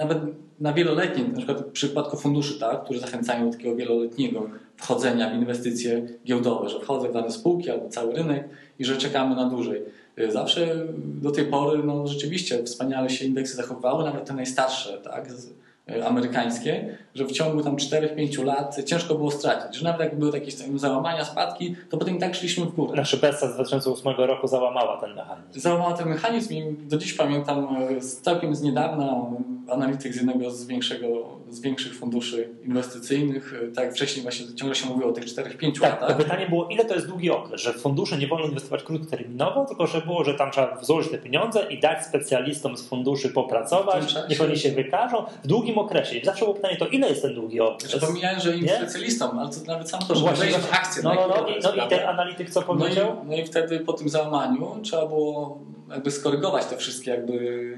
nawet 0.00 0.18
na 0.60 0.72
wieloletnie, 0.72 1.24
na 1.24 1.36
przykład 1.36 1.60
w 1.60 1.72
przypadku 1.72 2.16
funduszy, 2.16 2.60
tak, 2.60 2.84
które 2.84 3.00
zachęcają 3.00 3.46
do 3.46 3.56
takiego 3.56 3.76
wieloletniego 3.76 4.50
wchodzenia 4.76 5.30
w 5.30 5.34
inwestycje 5.34 6.06
giełdowe, 6.26 6.68
że 6.68 6.80
wchodzę 6.80 7.08
w 7.08 7.12
dane 7.12 7.30
spółki 7.30 7.70
albo 7.70 7.88
cały 7.88 8.14
rynek 8.14 8.48
i 8.78 8.84
że 8.84 8.96
czekamy 8.96 9.36
na 9.36 9.44
dłużej. 9.44 9.82
Zawsze 10.28 10.86
do 10.96 11.30
tej 11.30 11.44
pory 11.44 11.82
no, 11.84 12.06
rzeczywiście 12.06 12.64
wspaniale 12.64 13.10
się 13.10 13.24
indeksy 13.24 13.56
zachowywały, 13.56 14.04
nawet 14.04 14.24
te 14.24 14.34
najstarsze, 14.34 14.98
tak, 15.04 15.28
amerykańskie, 16.06 16.96
że 17.14 17.24
w 17.24 17.32
ciągu 17.32 17.62
tam 17.62 17.76
4-5 17.76 18.44
lat 18.44 18.76
ciężko 18.86 19.14
było 19.14 19.30
stracić. 19.30 19.76
Że 19.76 19.84
nawet 19.84 20.00
jak 20.00 20.18
były 20.18 20.32
jakieś 20.34 20.54
załamania, 20.54 21.24
spadki, 21.24 21.76
to 21.90 21.98
potem 21.98 22.18
tak 22.18 22.34
szliśmy 22.34 22.64
w 22.64 22.74
górę. 22.74 22.92
Nasza 22.96 23.16
Bessa 23.16 23.48
z 23.48 23.54
2008 23.54 24.12
roku 24.16 24.46
załamała 24.46 25.00
ten 25.00 25.14
mechanizm. 25.14 25.60
Załamała 25.60 25.92
ten 25.92 26.08
mechanizm 26.08 26.54
i 26.54 26.62
do 26.88 26.96
dziś 26.98 27.14
pamiętam 27.14 27.76
e, 27.96 28.00
całkiem 28.00 28.54
z 28.54 28.62
niedawna 28.62 29.16
analityk 29.70 30.12
z 30.14 30.16
jednego 30.16 30.50
z 30.50 30.66
większego, 30.66 31.06
z 31.50 31.60
większych 31.60 31.94
funduszy 31.94 32.48
inwestycyjnych. 32.64 33.54
Tak 33.74 33.92
wcześniej 33.94 34.22
właśnie 34.22 34.54
ciągle 34.54 34.74
się 34.74 34.86
mówiło 34.86 35.10
o 35.10 35.12
tych 35.12 35.24
4-5 35.24 35.80
Tak, 35.80 36.00
to 36.00 36.06
latach. 36.06 36.16
pytanie 36.16 36.46
było, 36.48 36.68
ile 36.68 36.84
to 36.84 36.94
jest 36.94 37.06
długi 37.06 37.30
okres, 37.30 37.60
że 37.60 37.72
fundusze 37.72 38.18
nie 38.18 38.26
wolno 38.26 38.46
inwestować 38.46 38.82
krótkoterminowo, 38.82 39.64
tylko 39.64 39.86
że 39.86 40.00
było, 40.00 40.24
że 40.24 40.34
tam 40.34 40.50
trzeba 40.50 40.78
złożyć 40.82 41.12
te 41.12 41.18
pieniądze 41.18 41.66
i 41.70 41.80
dać 41.80 42.06
specjalistom 42.06 42.76
z 42.76 42.88
funduszy 42.88 43.28
popracować, 43.28 44.14
niech 44.30 44.40
oni 44.40 44.56
się 44.56 44.70
wykażą 44.72 45.24
w 45.44 45.46
długim 45.46 45.78
okresie. 45.80 46.20
Zawsze 46.24 46.44
było 46.44 46.54
pytanie, 46.54 46.76
to 46.76 46.86
ile 46.86 47.08
jest 47.08 47.22
ten 47.22 47.34
długi 47.34 47.60
okres? 47.60 47.90
Znaczy, 47.90 48.06
pomijając, 48.06 48.42
że 48.42 48.56
im 48.56 48.64
Nie? 48.64 48.76
specjalistom, 48.76 49.38
ale 49.38 49.50
to 49.50 49.56
nawet 49.66 49.90
sam 49.90 50.00
to, 50.08 50.14
że 50.14 50.20
Właśnie, 50.20 50.44
wejść 50.44 50.58
w 50.58 50.72
akcję. 50.72 51.02
No, 51.02 51.14
no, 51.14 51.28
no, 51.28 51.48
i, 51.48 51.54
jest 51.54 51.68
no 51.76 51.84
i 51.84 51.88
ten 51.88 52.08
analityk 52.08 52.50
co 52.50 52.60
No 52.60 52.74
i, 52.74 52.78
powiedział? 52.78 53.16
no 53.24 53.36
i 53.36 53.44
wtedy 53.44 53.80
po 53.80 53.92
tym 53.92 54.08
załamaniu 54.08 54.76
trzeba 54.82 55.06
było 55.06 55.58
jakby 55.90 56.10
skorygować 56.10 56.66
te 56.66 56.76
wszystkie 56.76 57.10
jakby 57.10 57.76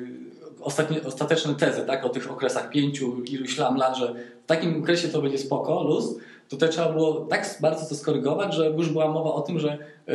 ostatnie, 0.61 1.03
ostateczne 1.03 1.55
tezy, 1.55 1.83
tak, 1.87 2.05
o 2.05 2.09
tych 2.09 2.31
okresach 2.31 2.71
pięciu, 2.71 3.23
iluś 3.23 3.57
tam 3.57 3.77
lat, 3.77 3.97
że 3.97 4.15
w 4.45 4.47
takim 4.47 4.83
okresie 4.83 5.09
to 5.09 5.23
będzie 5.23 5.38
spoko, 5.38 5.83
luz, 5.83 6.15
tutaj 6.49 6.69
trzeba 6.69 6.93
było 6.93 7.15
tak 7.15 7.59
bardzo 7.61 7.88
to 7.88 7.95
skorygować, 7.95 8.55
że 8.55 8.71
już 8.71 8.88
była 8.88 9.09
mowa 9.09 9.33
o 9.33 9.41
tym, 9.41 9.59
że, 9.59 9.79
yy, 10.07 10.15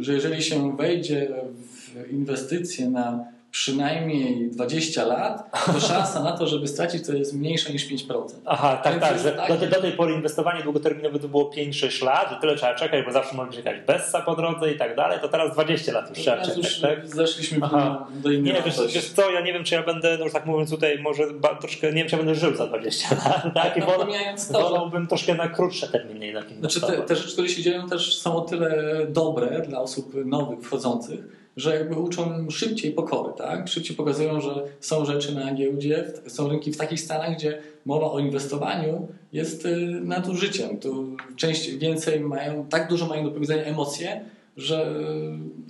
że 0.00 0.12
jeżeli 0.12 0.42
się 0.42 0.76
wejdzie 0.76 1.28
w 1.52 2.10
inwestycje 2.10 2.90
na 2.90 3.24
przynajmniej 3.54 4.50
20 4.50 5.04
lat, 5.04 5.64
to 5.66 5.80
szansa 5.88 6.22
na 6.22 6.32
to, 6.32 6.46
żeby 6.46 6.68
stracić 6.68 7.06
to 7.06 7.12
jest 7.12 7.34
mniejsza 7.34 7.72
niż 7.72 7.88
5%. 7.88 8.22
Aha, 8.44 8.80
tak, 8.84 9.00
tak, 9.00 9.18
że 9.18 9.32
tak- 9.32 9.48
do, 9.48 9.56
tej- 9.56 9.68
do 9.68 9.80
tej 9.80 9.92
pory 9.92 10.14
inwestowanie 10.14 10.62
długoterminowe 10.62 11.18
to 11.18 11.28
było 11.28 11.50
5-6 11.50 12.04
lat, 12.04 12.30
że 12.30 12.36
tyle 12.40 12.56
trzeba 12.56 12.74
czekać, 12.74 13.04
bo 13.04 13.12
zawsze 13.12 13.36
może 13.36 13.46
być 13.50 13.56
jakaś 13.56 13.80
bessa 13.80 14.20
po 14.20 14.36
drodze 14.36 14.72
i 14.72 14.78
tak 14.78 14.96
dalej, 14.96 15.18
to 15.22 15.28
teraz 15.28 15.52
20 15.52 15.92
lat 15.92 16.10
już 16.10 16.18
trzeba 16.18 16.36
czekać, 16.42 16.56
już 16.56 16.80
tak? 16.80 17.08
zeszliśmy 17.08 17.58
Aha. 17.62 18.06
do 18.12 18.30
innej 18.30 18.52
Nie, 18.52 18.62
wiesz, 18.62 18.94
wiesz 18.94 19.10
co, 19.10 19.30
ja 19.30 19.40
nie 19.40 19.52
wiem, 19.52 19.64
czy 19.64 19.74
ja 19.74 19.82
będę, 19.82 20.16
no 20.18 20.24
już 20.24 20.32
tak 20.32 20.46
mówiąc 20.46 20.70
tutaj, 20.70 20.98
może 20.98 21.26
ba, 21.34 21.54
troszkę, 21.54 21.86
nie 21.86 21.94
wiem, 21.94 22.08
czy 22.08 22.16
ja 22.16 22.22
będę 22.22 22.34
żył 22.34 22.54
za 22.56 22.66
20 22.66 23.14
lat, 23.14 23.46
tak? 23.54 23.76
I 23.76 23.80
No, 23.80 23.86
pomijając 23.86 24.48
to, 24.48 24.60
wolałbym 24.62 25.06
troszkę 25.06 25.34
na 25.34 25.48
krótsze 25.48 25.88
terminy 25.88 26.26
jednak 26.26 26.44
Znaczy 26.60 26.80
te, 26.80 26.92
te 27.02 27.16
rzeczy, 27.16 27.32
które 27.32 27.48
się 27.48 27.62
dzieją 27.62 27.88
też 27.88 28.18
są 28.18 28.36
o 28.36 28.40
tyle 28.40 28.98
dobre 29.08 29.62
dla 29.68 29.80
osób 29.80 30.12
nowych, 30.24 30.60
wchodzących, 30.60 31.43
że 31.56 31.74
jakby 31.74 31.94
uczą 31.94 32.50
szybciej 32.50 32.92
pokory, 32.92 33.32
tak? 33.36 33.68
Szybciej 33.68 33.96
pokazują, 33.96 34.40
że 34.40 34.54
są 34.80 35.04
rzeczy 35.04 35.34
na 35.34 35.54
giełdzie, 35.54 36.04
są 36.26 36.48
rynki 36.48 36.72
w 36.72 36.76
takich 36.76 37.00
stanach, 37.00 37.36
gdzie 37.36 37.58
mowa 37.84 38.10
o 38.10 38.18
inwestowaniu 38.18 39.08
jest 39.32 39.66
y, 39.66 39.76
nadużyciem. 39.86 40.78
Tu 40.78 41.16
część 41.36 41.70
więcej 41.70 42.20
mają, 42.20 42.66
tak 42.70 42.88
dużo 42.88 43.06
mają 43.06 43.24
do 43.24 43.30
powiedzenia 43.30 43.62
emocje, 43.62 44.24
że, 44.56 44.94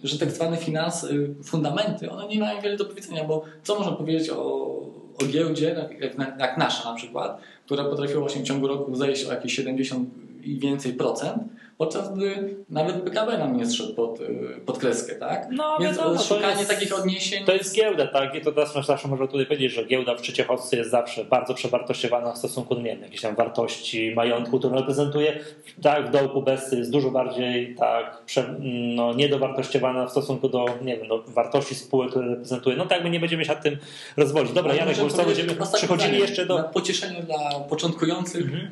że 0.02 0.18
tak 0.18 0.30
zwane 0.30 0.56
finanse, 0.56 1.10
y, 1.10 1.34
fundamenty, 1.44 2.10
one 2.10 2.28
nie 2.28 2.38
mają 2.38 2.60
wiele 2.60 2.76
do 2.76 2.84
powiedzenia, 2.84 3.24
bo 3.24 3.44
co 3.62 3.78
można 3.78 3.92
powiedzieć 3.92 4.30
o, 4.30 4.36
o 5.22 5.26
giełdzie, 5.26 5.76
jak, 6.00 6.18
jak, 6.38 6.56
nasza 6.58 6.90
na 6.90 6.96
przykład, 6.96 7.40
która 7.66 7.84
potrafiła 7.84 8.28
w 8.28 8.42
ciągu 8.42 8.68
roku 8.68 8.96
zejść 8.96 9.24
o 9.24 9.32
jakieś 9.32 9.54
70 9.54 10.08
i 10.42 10.58
więcej 10.58 10.92
procent, 10.92 11.42
podczas 11.78 12.14
gdy 12.14 12.56
nawet 12.70 13.02
PKB 13.02 13.38
nam 13.38 13.56
nie 13.56 13.66
zszedł 13.66 13.94
pod, 13.94 14.20
y, 14.20 14.60
pod 14.66 14.78
kreskę, 14.78 15.14
tak? 15.14 15.48
No, 15.52 15.76
Więc 15.80 15.96
wiadomo, 15.98 16.22
szukanie 16.22 16.58
jest- 16.58 16.70
takich 16.70 16.98
odniesień 16.98 17.44
To 17.44 17.52
jest 17.52 17.74
giełda, 17.76 18.06
tak? 18.06 18.34
I 18.34 18.40
to 18.40 18.52
teraz 18.52 18.86
zawsze 18.86 19.08
można 19.08 19.26
tutaj 19.26 19.46
powiedzieć, 19.46 19.72
że 19.72 19.84
giełda 19.84 20.14
w 20.14 20.22
Trzeciechowicy 20.22 20.76
jest 20.76 20.90
zawsze 20.90 21.24
bardzo 21.24 21.54
przewartościowana 21.54 22.32
w 22.32 22.38
stosunku 22.38 22.74
do 22.74 22.80
nie 22.80 22.86
wiem, 22.90 23.02
jakiejś 23.02 23.20
tam 23.20 23.34
wartości 23.34 24.12
majątku, 24.16 24.58
którą 24.58 24.74
reprezentuje. 24.74 25.40
Tak, 25.82 26.08
w 26.08 26.10
dołku 26.10 26.42
Bessy 26.42 26.76
jest 26.76 26.90
dużo 26.90 27.10
bardziej 27.10 27.74
tak 27.74 28.22
prze, 28.26 28.54
no, 28.94 29.14
niedowartościowana 29.14 30.06
w 30.06 30.10
stosunku 30.10 30.48
do, 30.48 30.66
nie 30.82 30.96
wiem, 30.96 31.08
do 31.08 31.22
wartości 31.28 31.74
spółek, 31.74 32.10
które 32.10 32.28
reprezentuje. 32.28 32.76
No 32.76 32.86
tak, 32.86 33.04
my 33.04 33.10
nie 33.10 33.20
będziemy 33.20 33.44
się 33.44 33.52
nad 33.52 33.62
tym 33.62 33.76
rozwodzić. 34.16 34.52
Dobra, 34.52 34.70
Ale 34.70 34.80
Janek, 34.80 34.96
bo 34.98 35.08
co 35.10 35.24
będziemy 35.24 35.52
przechodzili 35.54 35.96
zdanie. 35.96 36.18
jeszcze 36.18 36.46
do... 36.46 36.64
Pocieszenie 36.74 37.22
dla 37.22 37.60
początkujących 37.60 38.44
Mhm. 38.44 38.68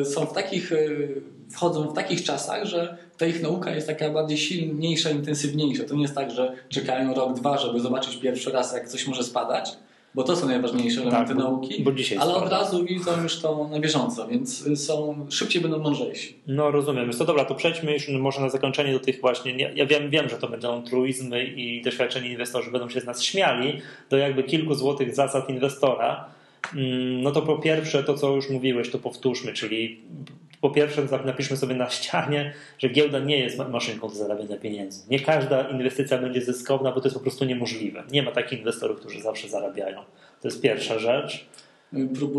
y, 0.00 0.04
są 0.04 0.26
w 0.26 0.32
takich, 0.32 0.72
y, 0.72 1.22
wchodzą 1.50 1.88
w 1.88 1.94
takich 1.94 2.24
czasach, 2.24 2.64
że 2.64 2.96
ta 3.18 3.26
ich 3.26 3.42
nauka 3.42 3.74
jest 3.74 3.86
taka 3.86 4.10
bardziej 4.10 4.38
silniejsza, 4.38 5.10
intensywniejsza. 5.10 5.84
To 5.84 5.94
nie 5.94 6.02
jest 6.02 6.14
tak, 6.14 6.30
że 6.30 6.52
czekają 6.68 7.14
rok, 7.14 7.34
dwa, 7.34 7.58
żeby 7.58 7.80
zobaczyć 7.80 8.16
pierwszy 8.16 8.50
raz, 8.52 8.72
jak 8.72 8.88
coś 8.88 9.06
może 9.06 9.24
spadać, 9.24 9.70
bo 10.14 10.22
to 10.22 10.36
są 10.36 10.46
najważniejsze 10.46 11.00
elementy 11.02 11.34
bo- 11.34 11.40
nauki. 11.42 11.82
bo 11.82 11.90
ale 12.18 12.34
od 12.34 12.50
razu 12.50 12.84
widzą 12.84 13.22
już 13.22 13.40
to 13.40 13.68
na 13.68 13.80
bieżąco, 13.80 14.28
więc 14.28 14.64
są 14.84 15.26
szybciej 15.30 15.62
będą 15.62 15.78
mądrzejsi. 15.78 16.34
No 16.46 16.70
rozumiem. 16.70 17.04
Więc 17.04 17.18
to 17.18 17.24
dobra, 17.24 17.44
to 17.44 17.54
przejdźmy 17.54 17.92
już 17.92 18.08
może 18.08 18.40
na 18.40 18.48
zakończenie 18.48 18.92
do 18.92 19.00
tych 19.00 19.20
właśnie, 19.20 19.54
nie, 19.56 19.72
ja 19.74 19.86
wiem, 19.86 20.10
wiem, 20.10 20.28
że 20.28 20.36
to 20.36 20.48
będą 20.48 20.82
truizmy 20.82 21.44
i 21.44 21.82
doświadczeni 21.82 22.28
inwestorzy 22.28 22.70
będą 22.70 22.88
się 22.88 23.00
z 23.00 23.04
nas 23.04 23.22
śmiali, 23.22 23.80
do 24.10 24.16
jakby 24.16 24.42
kilku 24.42 24.74
złotych 24.74 25.14
zasad 25.14 25.50
inwestora. 25.50 26.24
Mm, 26.74 27.22
No 27.22 27.30
to 27.32 27.42
po 27.42 27.58
pierwsze 27.58 28.04
to, 28.04 28.14
co 28.14 28.36
już 28.36 28.50
mówiłeś, 28.50 28.90
to 28.90 28.98
powtórzmy, 28.98 29.52
czyli 29.52 30.00
po 30.60 30.70
pierwsze 30.70 31.02
napiszmy 31.24 31.56
sobie 31.56 31.74
na 31.74 31.90
ścianie, 31.90 32.52
że 32.78 32.88
giełda 32.88 33.18
nie 33.18 33.38
jest 33.38 33.58
ma- 33.58 33.68
maszynką 33.68 34.08
do 34.08 34.14
zarabiania 34.14 34.56
pieniędzy. 34.56 35.10
Nie 35.10 35.20
każda 35.20 35.68
inwestycja 35.68 36.18
będzie 36.18 36.40
zyskowna, 36.40 36.92
bo 36.92 37.00
to 37.00 37.06
jest 37.06 37.16
po 37.16 37.22
prostu 37.22 37.44
niemożliwe. 37.44 38.02
Nie 38.12 38.22
ma 38.22 38.30
takich 38.30 38.58
inwestorów, 38.58 39.00
którzy 39.00 39.20
zawsze 39.20 39.48
zarabiają. 39.48 39.98
To 40.42 40.48
jest 40.48 40.60
pierwsza 40.60 40.98
rzecz. 40.98 41.46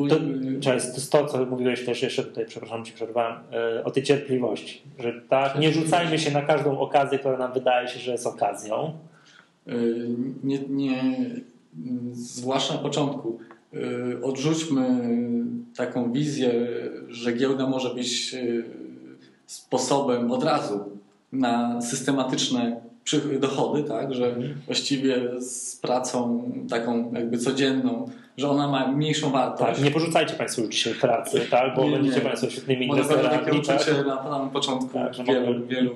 To, 0.10 0.16
to 0.64 0.74
jest 0.74 1.12
to, 1.12 1.26
co 1.26 1.46
mówiłeś 1.46 1.86
też 1.86 2.02
jeszcze 2.02 2.24
tutaj, 2.24 2.46
przepraszam, 2.46 2.86
ci 2.86 2.94
przerwałem, 2.94 3.40
e, 3.54 3.84
o 3.84 3.92
tej 3.92 4.04
cierpliwości. 4.04 4.82
Że 5.00 5.14
tak, 5.30 5.60
nie 5.60 5.72
rzucajmy 5.72 6.20
się 6.20 6.32
na 6.32 6.42
każdą 6.42 6.80
okazję, 6.80 7.20
która 7.20 7.38
nam 7.38 7.54
wydaje 7.54 7.88
się, 7.88 8.00
że 8.00 8.12
jest 8.12 8.28
okazją. 8.28 8.94
Y, 9.68 10.08
nie, 10.44 10.60
nie, 10.60 11.04
zwłaszcza 12.12 12.74
na 12.74 12.80
początku, 12.80 13.40
odrzućmy 14.24 14.88
taką 15.78 16.12
wizję, 16.12 16.52
że 17.10 17.34
giełda 17.34 17.68
może 17.68 17.94
być 17.96 18.34
y, 18.34 18.64
sposobem 19.46 20.32
od 20.32 20.44
razu 20.44 20.80
na 21.32 21.82
systematyczne 21.82 22.82
dochody, 23.40 23.84
tak, 23.84 24.14
że 24.14 24.36
właściwie 24.66 25.42
z 25.42 25.76
pracą 25.76 26.52
taką 26.70 27.14
jakby 27.14 27.38
codzienną, 27.38 28.10
że 28.38 28.50
ona 28.50 28.68
ma 28.68 28.88
mniejszą 28.92 29.30
wartość. 29.32 29.76
Tak, 29.76 29.84
nie 29.86 29.92
porzucajcie 29.92 30.34
Państwo 30.34 30.62
już 30.62 30.72
dzisiaj 30.72 30.94
pracy, 30.94 31.42
tak, 31.52 31.76
bo 31.76 31.84
Nie, 31.84 31.90
nie. 31.90 31.96
będziecie 31.98 32.22
Państwo 32.22 32.50
świetnymi 32.50 32.90
pewno 32.90 33.04
takie 33.06 33.52
inwestorami. 33.52 33.60
uczucie 33.60 33.96
Tak? 33.96 34.06
na 34.08 34.24
samym 34.24 34.50
początku 34.50 34.94
Tak, 34.94 35.26
wielu, 35.28 35.66
wielu 35.68 35.92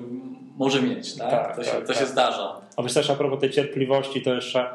może 0.58 0.82
mieć, 0.82 1.14
tak? 1.14 1.30
Tak, 1.30 1.56
to 1.56 1.64
się, 1.64 1.70
tak, 1.70 1.86
to 1.86 1.92
się 1.92 1.98
tak. 2.00 2.08
zdarza. 2.08 2.56
A 2.76 2.82
myślę, 2.82 3.02
że 3.02 3.12
a 3.12 3.16
propos 3.16 3.40
tej 3.40 3.50
cierpliwości, 3.50 4.22
to 4.22 4.34
jeszcze 4.34 4.70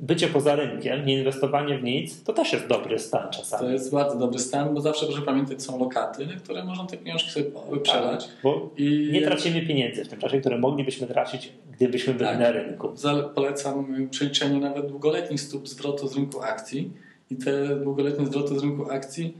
bycie 0.00 0.28
poza 0.28 0.56
rynkiem, 0.56 1.06
nie 1.06 1.18
inwestowanie 1.18 1.78
w 1.78 1.82
nic, 1.82 2.22
to 2.24 2.32
też 2.32 2.52
jest 2.52 2.66
dobry 2.66 2.98
stan 2.98 3.22
To 3.30 3.38
czasami. 3.38 3.72
jest 3.72 3.92
bardzo 3.92 4.18
dobry 4.18 4.38
stan, 4.38 4.74
bo 4.74 4.80
zawsze 4.80 5.06
proszę 5.06 5.22
pamiętać, 5.22 5.62
są 5.62 5.78
lokaty, 5.78 6.26
na 6.26 6.32
które 6.36 6.64
można 6.64 6.86
te 6.86 6.96
pieniążki 6.96 7.30
sobie 7.30 7.46
przelać. 7.82 8.28
Bo 8.42 8.70
I 8.76 9.08
nie 9.12 9.22
tracimy 9.22 9.62
pieniędzy 9.66 10.04
w 10.04 10.08
tym 10.08 10.18
czasie, 10.20 10.40
które 10.40 10.58
moglibyśmy 10.58 11.06
tracić, 11.06 11.52
gdybyśmy 11.76 12.14
byli 12.14 12.30
Tak. 12.30 12.38
na 12.38 12.50
rynku. 12.52 12.88
Polecam 13.34 14.08
przeliczenie 14.10 14.60
nawet 14.60 14.86
długoletnich 14.86 15.40
stóp 15.40 15.68
zwrotu 15.68 16.08
z 16.08 16.16
rynku 16.16 16.40
akcji 16.42 16.90
i 17.30 17.36
te 17.36 17.76
długoletnie 17.76 18.26
zwroty 18.26 18.58
z 18.58 18.62
rynku 18.62 18.90
akcji 18.90 19.34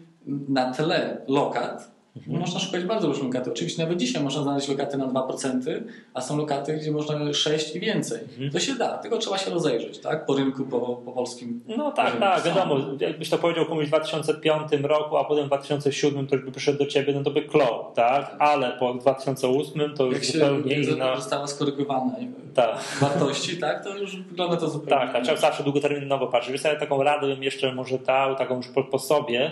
na 0.48 0.72
tle 0.72 1.16
lokat 1.28 1.90
Mhm. 2.16 2.40
można 2.40 2.60
szukać 2.60 2.84
bardzo 2.84 3.06
różnych 3.08 3.24
lokaty. 3.26 3.50
Oczywiście 3.52 3.82
nawet 3.82 3.98
dzisiaj 3.98 4.22
można 4.22 4.42
znaleźć 4.42 4.68
lokaty 4.68 4.98
na 4.98 5.06
2%, 5.06 5.82
a 6.14 6.20
są 6.20 6.36
lokaty, 6.36 6.76
gdzie 6.76 6.90
można 6.90 7.32
6 7.32 7.76
i 7.76 7.80
więcej. 7.80 8.20
Mhm. 8.20 8.50
To 8.50 8.60
się 8.60 8.74
da, 8.74 8.98
tylko 8.98 9.18
trzeba 9.18 9.38
się 9.38 9.50
rozejrzeć 9.50 9.98
tak? 9.98 10.26
po 10.26 10.34
rynku, 10.36 10.64
po, 10.64 10.80
po 10.80 11.12
polskim. 11.12 11.60
No 11.76 11.92
tak, 11.92 12.06
Może 12.06 12.20
tak, 12.20 12.42
wiadomo. 12.44 12.76
Jakbyś 13.00 13.30
to 13.30 13.38
powiedział 13.38 13.66
komuś 13.66 13.84
w 13.86 13.88
2005 13.88 14.72
roku, 14.82 15.16
a 15.16 15.24
potem 15.24 15.44
w 15.44 15.46
2007 15.46 16.26
ktoś 16.26 16.40
by 16.40 16.50
przyszedł 16.52 16.78
do 16.78 16.86
ciebie, 16.86 17.12
no 17.12 17.22
to 17.22 17.30
by 17.30 17.42
klął, 17.42 17.84
tak? 17.94 18.36
Ale 18.38 18.72
po 18.78 18.94
2008 18.94 19.94
to 19.94 20.04
już 20.04 20.14
Jak 20.14 20.24
się 20.24 20.32
zupełnie 20.32 20.74
inna. 20.74 21.16
została 21.16 21.46
skorygowana 21.46 22.16
Tak. 22.54 22.78
wartości, 23.00 23.56
tak, 23.56 23.84
to 23.84 23.96
już 23.96 24.16
wygląda 24.16 24.56
to 24.56 24.68
zupełnie 24.78 25.06
Tak, 25.06 25.16
a 25.16 25.20
trzeba 25.20 25.36
zawsze 25.40 25.62
długoterminowo 25.62 26.26
patrzeć. 26.26 26.52
Wiesz, 26.52 26.64
ja 26.64 26.76
taką 26.76 27.02
radę 27.02 27.26
bym 27.26 27.42
jeszcze 27.42 27.74
może 27.74 27.98
dał, 27.98 28.36
taką 28.36 28.56
już 28.56 28.68
po, 28.68 28.84
po 28.84 28.98
sobie. 28.98 29.50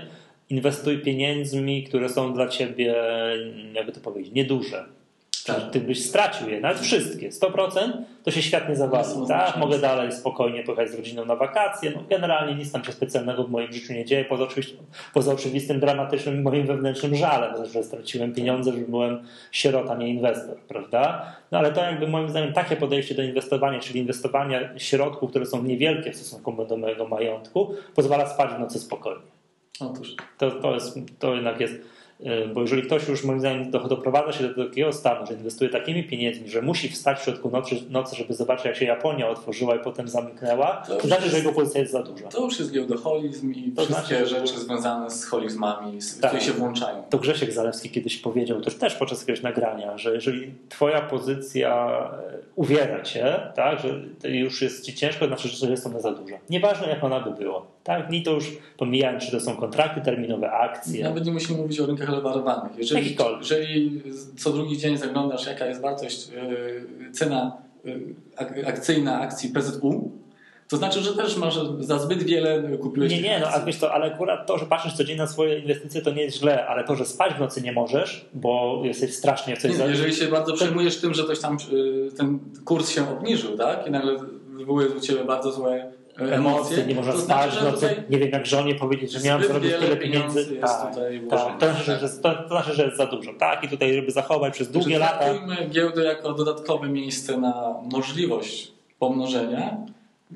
Inwestuj 0.52 0.98
pieniędzmi, 0.98 1.84
które 1.84 2.08
są 2.08 2.34
dla 2.34 2.48
ciebie, 2.48 2.94
jakby 3.74 3.92
to 3.92 4.00
powiedzieć, 4.00 4.32
nieduże. 4.34 4.84
Tak. 5.46 5.70
ty 5.70 5.80
byś 5.80 6.04
stracił 6.04 6.48
je, 6.48 6.60
nawet 6.60 6.80
wszystkie, 6.80 7.30
100%, 7.30 7.92
to 8.24 8.30
się 8.30 8.42
świetnie 8.42 8.68
Nie 8.68 8.76
zawali. 8.76 9.08
Tak? 9.28 9.56
Mogę 9.56 9.78
dalej 9.78 10.12
spokojnie 10.12 10.62
pojechać 10.62 10.90
z 10.90 10.94
rodziną 10.94 11.24
na 11.24 11.36
wakacje. 11.36 11.92
No, 11.94 12.02
generalnie 12.10 12.54
nic 12.54 12.72
tam 12.72 12.84
się 12.84 12.92
specjalnego 12.92 13.44
w 13.44 13.50
moim 13.50 13.72
życiu 13.72 13.92
nie 13.92 14.04
dzieje, 14.04 14.24
poza, 14.24 14.44
oczywiście, 14.44 14.76
poza 15.14 15.32
oczywistym 15.32 15.80
dramatycznym 15.80 16.42
moim 16.42 16.66
wewnętrznym 16.66 17.14
żalem, 17.14 17.66
że 17.66 17.82
straciłem 17.82 18.34
pieniądze, 18.34 18.72
że 18.72 18.78
byłem 18.78 19.22
sierota, 19.52 19.94
nie 19.94 20.08
inwestor, 20.08 20.56
prawda? 20.56 21.32
No 21.50 21.58
ale 21.58 21.72
to 21.72 21.82
jakby 21.82 22.08
moim 22.08 22.28
zdaniem 22.28 22.52
takie 22.52 22.76
podejście 22.76 23.14
do 23.14 23.22
inwestowania, 23.22 23.80
czyli 23.80 24.00
inwestowania 24.00 24.78
środków, 24.78 25.30
które 25.30 25.46
są 25.46 25.62
niewielkie 25.62 26.12
w 26.12 26.16
stosunku 26.16 26.64
do 26.64 26.76
mojego 26.76 27.08
majątku, 27.08 27.74
pozwala 27.94 28.28
spać 28.28 28.50
w 28.50 28.58
nocy 28.58 28.78
spokojnie. 28.78 29.41
To, 30.38 30.50
to, 30.50 30.74
jest, 30.74 30.98
to 31.18 31.34
jednak 31.34 31.60
jest 31.60 31.74
y, 31.74 32.48
bo 32.54 32.60
jeżeli 32.60 32.82
ktoś 32.82 33.08
już 33.08 33.24
moim 33.24 33.40
zdaniem 33.40 33.70
do- 33.70 33.78
doprowadza 33.88 34.32
się 34.32 34.48
do 34.48 34.66
takiego 34.68 34.92
stanu, 34.92 35.26
że 35.26 35.34
inwestuje 35.34 35.70
takimi 35.70 36.04
pieniędzmi, 36.04 36.48
że 36.50 36.62
musi 36.62 36.88
wstać 36.88 37.18
w 37.18 37.22
środku 37.24 37.50
nocy, 37.50 37.76
nocy 37.90 38.16
żeby 38.16 38.34
zobaczyć, 38.34 38.64
jak 38.66 38.76
się 38.76 38.84
Japonia 38.84 39.28
otworzyła 39.28 39.76
i 39.76 39.78
potem 39.78 40.08
zamknęła, 40.08 40.66
To 40.88 40.96
to, 40.96 41.06
znaczy, 41.06 41.22
jest- 41.22 41.32
że 41.34 41.38
jego 41.38 41.52
pozycja 41.52 41.80
jest 41.80 41.92
za 41.92 42.02
duża. 42.02 42.28
To 42.28 42.44
już 42.44 42.58
jest 42.58 42.72
giełdoholizm 42.72 43.52
i 43.52 43.72
To 43.72 43.84
wszystkie 43.84 44.06
znaczy, 44.16 44.26
rzeczy 44.26 44.58
związane 44.60 45.10
z 45.10 45.24
holizmami, 45.26 45.98
Tak. 46.20 46.30
które 46.30 46.42
się 46.42 46.52
włączają. 46.52 47.02
To 47.10 47.18
Grzesiek 47.18 47.52
Zalewski 47.52 47.90
kiedyś 47.90 48.16
powiedział, 48.18 48.60
też, 48.60 48.74
też 48.74 48.94
podczas 48.94 49.20
jakiegoś 49.20 49.42
nagrania, 49.42 49.98
że 49.98 50.14
jeżeli 50.14 50.54
twoja 50.68 51.00
pozycja 51.00 51.88
e, 52.12 52.38
uwiera 52.56 53.02
cię, 53.02 53.40
tak, 53.54 53.80
że 53.80 54.00
to 54.22 54.28
już 54.28 54.62
jest 54.62 54.84
ci 54.86 54.94
ciężko, 54.94 55.20
to 55.20 55.26
znaczy, 55.26 55.48
że 55.48 55.70
jest 55.70 55.86
ona 55.86 56.00
za 56.00 56.10
duża. 56.12 56.36
Nieważne 56.50 56.88
jak 56.88 57.04
ona 57.04 57.20
by 57.20 57.30
była. 57.30 57.62
Tak? 57.84 58.12
I 58.12 58.22
to 58.22 58.30
już 58.32 58.56
pomijając, 58.76 59.24
czy 59.24 59.30
to 59.30 59.40
są 59.40 59.56
kontrakty 59.56 60.00
terminowe, 60.00 60.50
akcje. 60.52 61.04
Nawet 61.04 61.26
nie 61.26 61.32
musimy 61.32 61.58
mówić 61.58 61.80
o 61.80 61.86
rynkach 61.86 62.08
lewarowanych. 62.08 62.78
Jeżeli, 62.78 63.16
jeżeli 63.40 64.02
co 64.38 64.52
drugi 64.52 64.78
dzień 64.78 64.98
zaglądasz, 64.98 65.46
jaka 65.46 65.66
jest 65.66 65.80
wartość, 65.80 66.28
yy, 66.28 67.12
cena 67.12 67.56
ak- 68.36 68.64
akcyjna 68.66 69.20
akcji 69.20 69.48
PZU, 69.48 70.10
to 70.68 70.76
znaczy, 70.76 71.00
że 71.00 71.12
też 71.16 71.36
masz 71.36 71.58
za 71.80 71.98
zbyt 71.98 72.22
wiele 72.22 72.62
kupiłeś 72.78 73.12
Nie, 73.12 73.22
nie, 73.22 73.38
no 73.40 73.46
akcji. 73.46 73.62
a 73.62 73.66
wiesz 73.66 73.78
to, 73.78 73.92
ale 73.92 74.14
akurat 74.14 74.46
to, 74.46 74.58
że 74.58 74.66
patrzysz 74.66 74.92
codziennie 74.94 75.22
na 75.22 75.28
swoje 75.28 75.58
inwestycje, 75.58 76.02
to 76.02 76.10
nie 76.10 76.22
jest 76.22 76.38
źle, 76.38 76.66
ale 76.66 76.84
to, 76.84 76.96
że 76.96 77.04
spać 77.04 77.34
w 77.34 77.40
nocy 77.40 77.62
nie 77.62 77.72
możesz, 77.72 78.28
bo 78.34 78.82
jesteś 78.84 79.14
strasznie 79.14 79.56
w 79.56 79.62
coś 79.62 79.70
Nie, 79.70 79.76
za... 79.76 79.86
jeżeli 79.86 80.14
się 80.14 80.26
bardzo 80.26 80.52
przejmujesz 80.54 81.00
tym, 81.00 81.14
że 81.14 81.22
ktoś 81.24 81.40
tam, 81.40 81.56
ten 82.16 82.38
kurs 82.64 82.90
się 82.90 83.10
obniżył, 83.10 83.56
tak? 83.58 83.86
I 83.86 83.90
nagle 83.90 84.16
wywołuje 84.56 84.88
u 84.88 85.00
Ciebie 85.00 85.24
bardzo 85.24 85.52
złe 85.52 85.92
emocje, 86.18 86.86
nie 86.86 86.94
można 86.94 87.12
to 87.12 87.18
spać 87.18 87.52
znaczy, 87.52 87.64
nocy, 87.64 88.02
nie 88.10 88.18
wiem 88.18 88.30
jak 88.30 88.46
żonie 88.46 88.74
powiedzieć, 88.74 89.12
że 89.12 89.20
zarobić 89.20 89.70
wiele 89.70 89.78
tyle 89.78 89.96
pieniędzy 89.96 90.56
Tak, 90.60 90.88
tutaj 90.88 91.22
tak. 91.30 91.58
To, 91.58 91.66
znaczy, 91.66 91.84
że, 91.84 92.08
to, 92.08 92.48
znaczy, 92.48 92.74
że 92.74 92.84
jest 92.84 92.96
za 92.96 93.06
dużo. 93.06 93.34
Tak, 93.34 93.64
i 93.64 93.68
tutaj, 93.68 93.94
żeby 93.94 94.10
zachować 94.10 94.52
przez 94.52 94.70
długie 94.70 94.98
lata. 94.98 95.18
Traktujmy 95.18 95.68
giełdę 95.70 96.04
jako 96.04 96.32
dodatkowe 96.32 96.88
miejsce 96.88 97.38
na 97.38 97.74
możliwość 97.92 98.72
pomnożenia, 98.98 99.76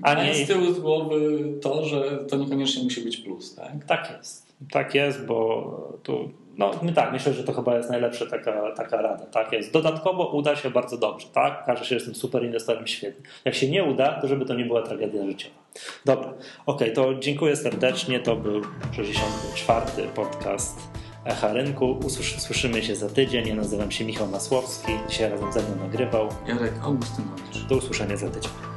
A 0.03 0.25
nie 0.25 0.35
z 0.35 0.47
tyłu 0.47 0.73
z 0.73 0.81
głowy 0.81 1.45
to, 1.63 1.85
że 1.85 2.19
to 2.29 2.37
niekoniecznie 2.37 2.83
musi 2.85 3.01
być 3.01 3.17
plus. 3.17 3.55
Tak? 3.55 3.85
Tak 3.87 4.15
jest. 4.19 4.47
Tak 4.71 4.95
jest, 4.95 5.27
bo 5.27 5.99
tu. 6.03 6.31
No 6.59 6.71
my 6.83 6.93
tak, 6.93 7.13
myślę, 7.13 7.33
że 7.33 7.45
to 7.45 7.53
chyba 7.53 7.77
jest 7.77 7.91
najlepsza 7.91 8.27
taka, 8.27 8.73
taka 8.77 9.03
rada. 9.03 9.27
Tak 9.27 9.53
jest. 9.53 9.73
Dodatkowo 9.73 10.27
uda 10.27 10.57
się 10.57 10.71
bardzo 10.71 10.99
dobrze, 10.99 11.27
tak? 11.33 11.65
Każe 11.65 11.85
się, 11.85 11.89
że 11.89 11.95
jestem 11.95 12.15
super 12.15 12.45
inwestorem 12.45 12.87
świetnie. 12.87 13.31
Jak 13.45 13.55
się 13.55 13.71
nie 13.71 13.85
uda, 13.85 14.21
to 14.21 14.29
żeby 14.29 14.45
to 14.45 14.55
nie 14.55 14.65
była 14.65 14.83
tragedia 14.83 15.27
życiowa. 15.27 15.55
Dobra, 16.05 16.33
okej, 16.67 16.93
to 16.93 17.15
dziękuję 17.15 17.57
serdecznie. 17.57 18.21
To 18.21 18.37
był 18.37 18.63
64. 18.93 20.09
podcast 20.15 20.79
Echa 21.25 21.53
Rynku. 21.53 21.99
Usłyszy, 22.07 22.41
słyszymy 22.41 22.83
się 22.83 22.97
za 22.97 23.09
tydzień. 23.09 23.49
Ja 23.49 23.55
nazywam 23.55 23.91
się 23.91 24.05
Michał 24.05 24.27
Masłowski. 24.27 24.93
Dzisiaj 25.09 25.31
razem 25.31 25.53
ze 25.53 25.63
mną 25.63 25.83
nagrywał. 25.83 26.29
Jarek 26.47 26.75
Augustynowicz. 26.83 27.59
Do 27.69 27.77
usłyszenia 27.77 28.17
za 28.17 28.31
tydzień. 28.31 28.76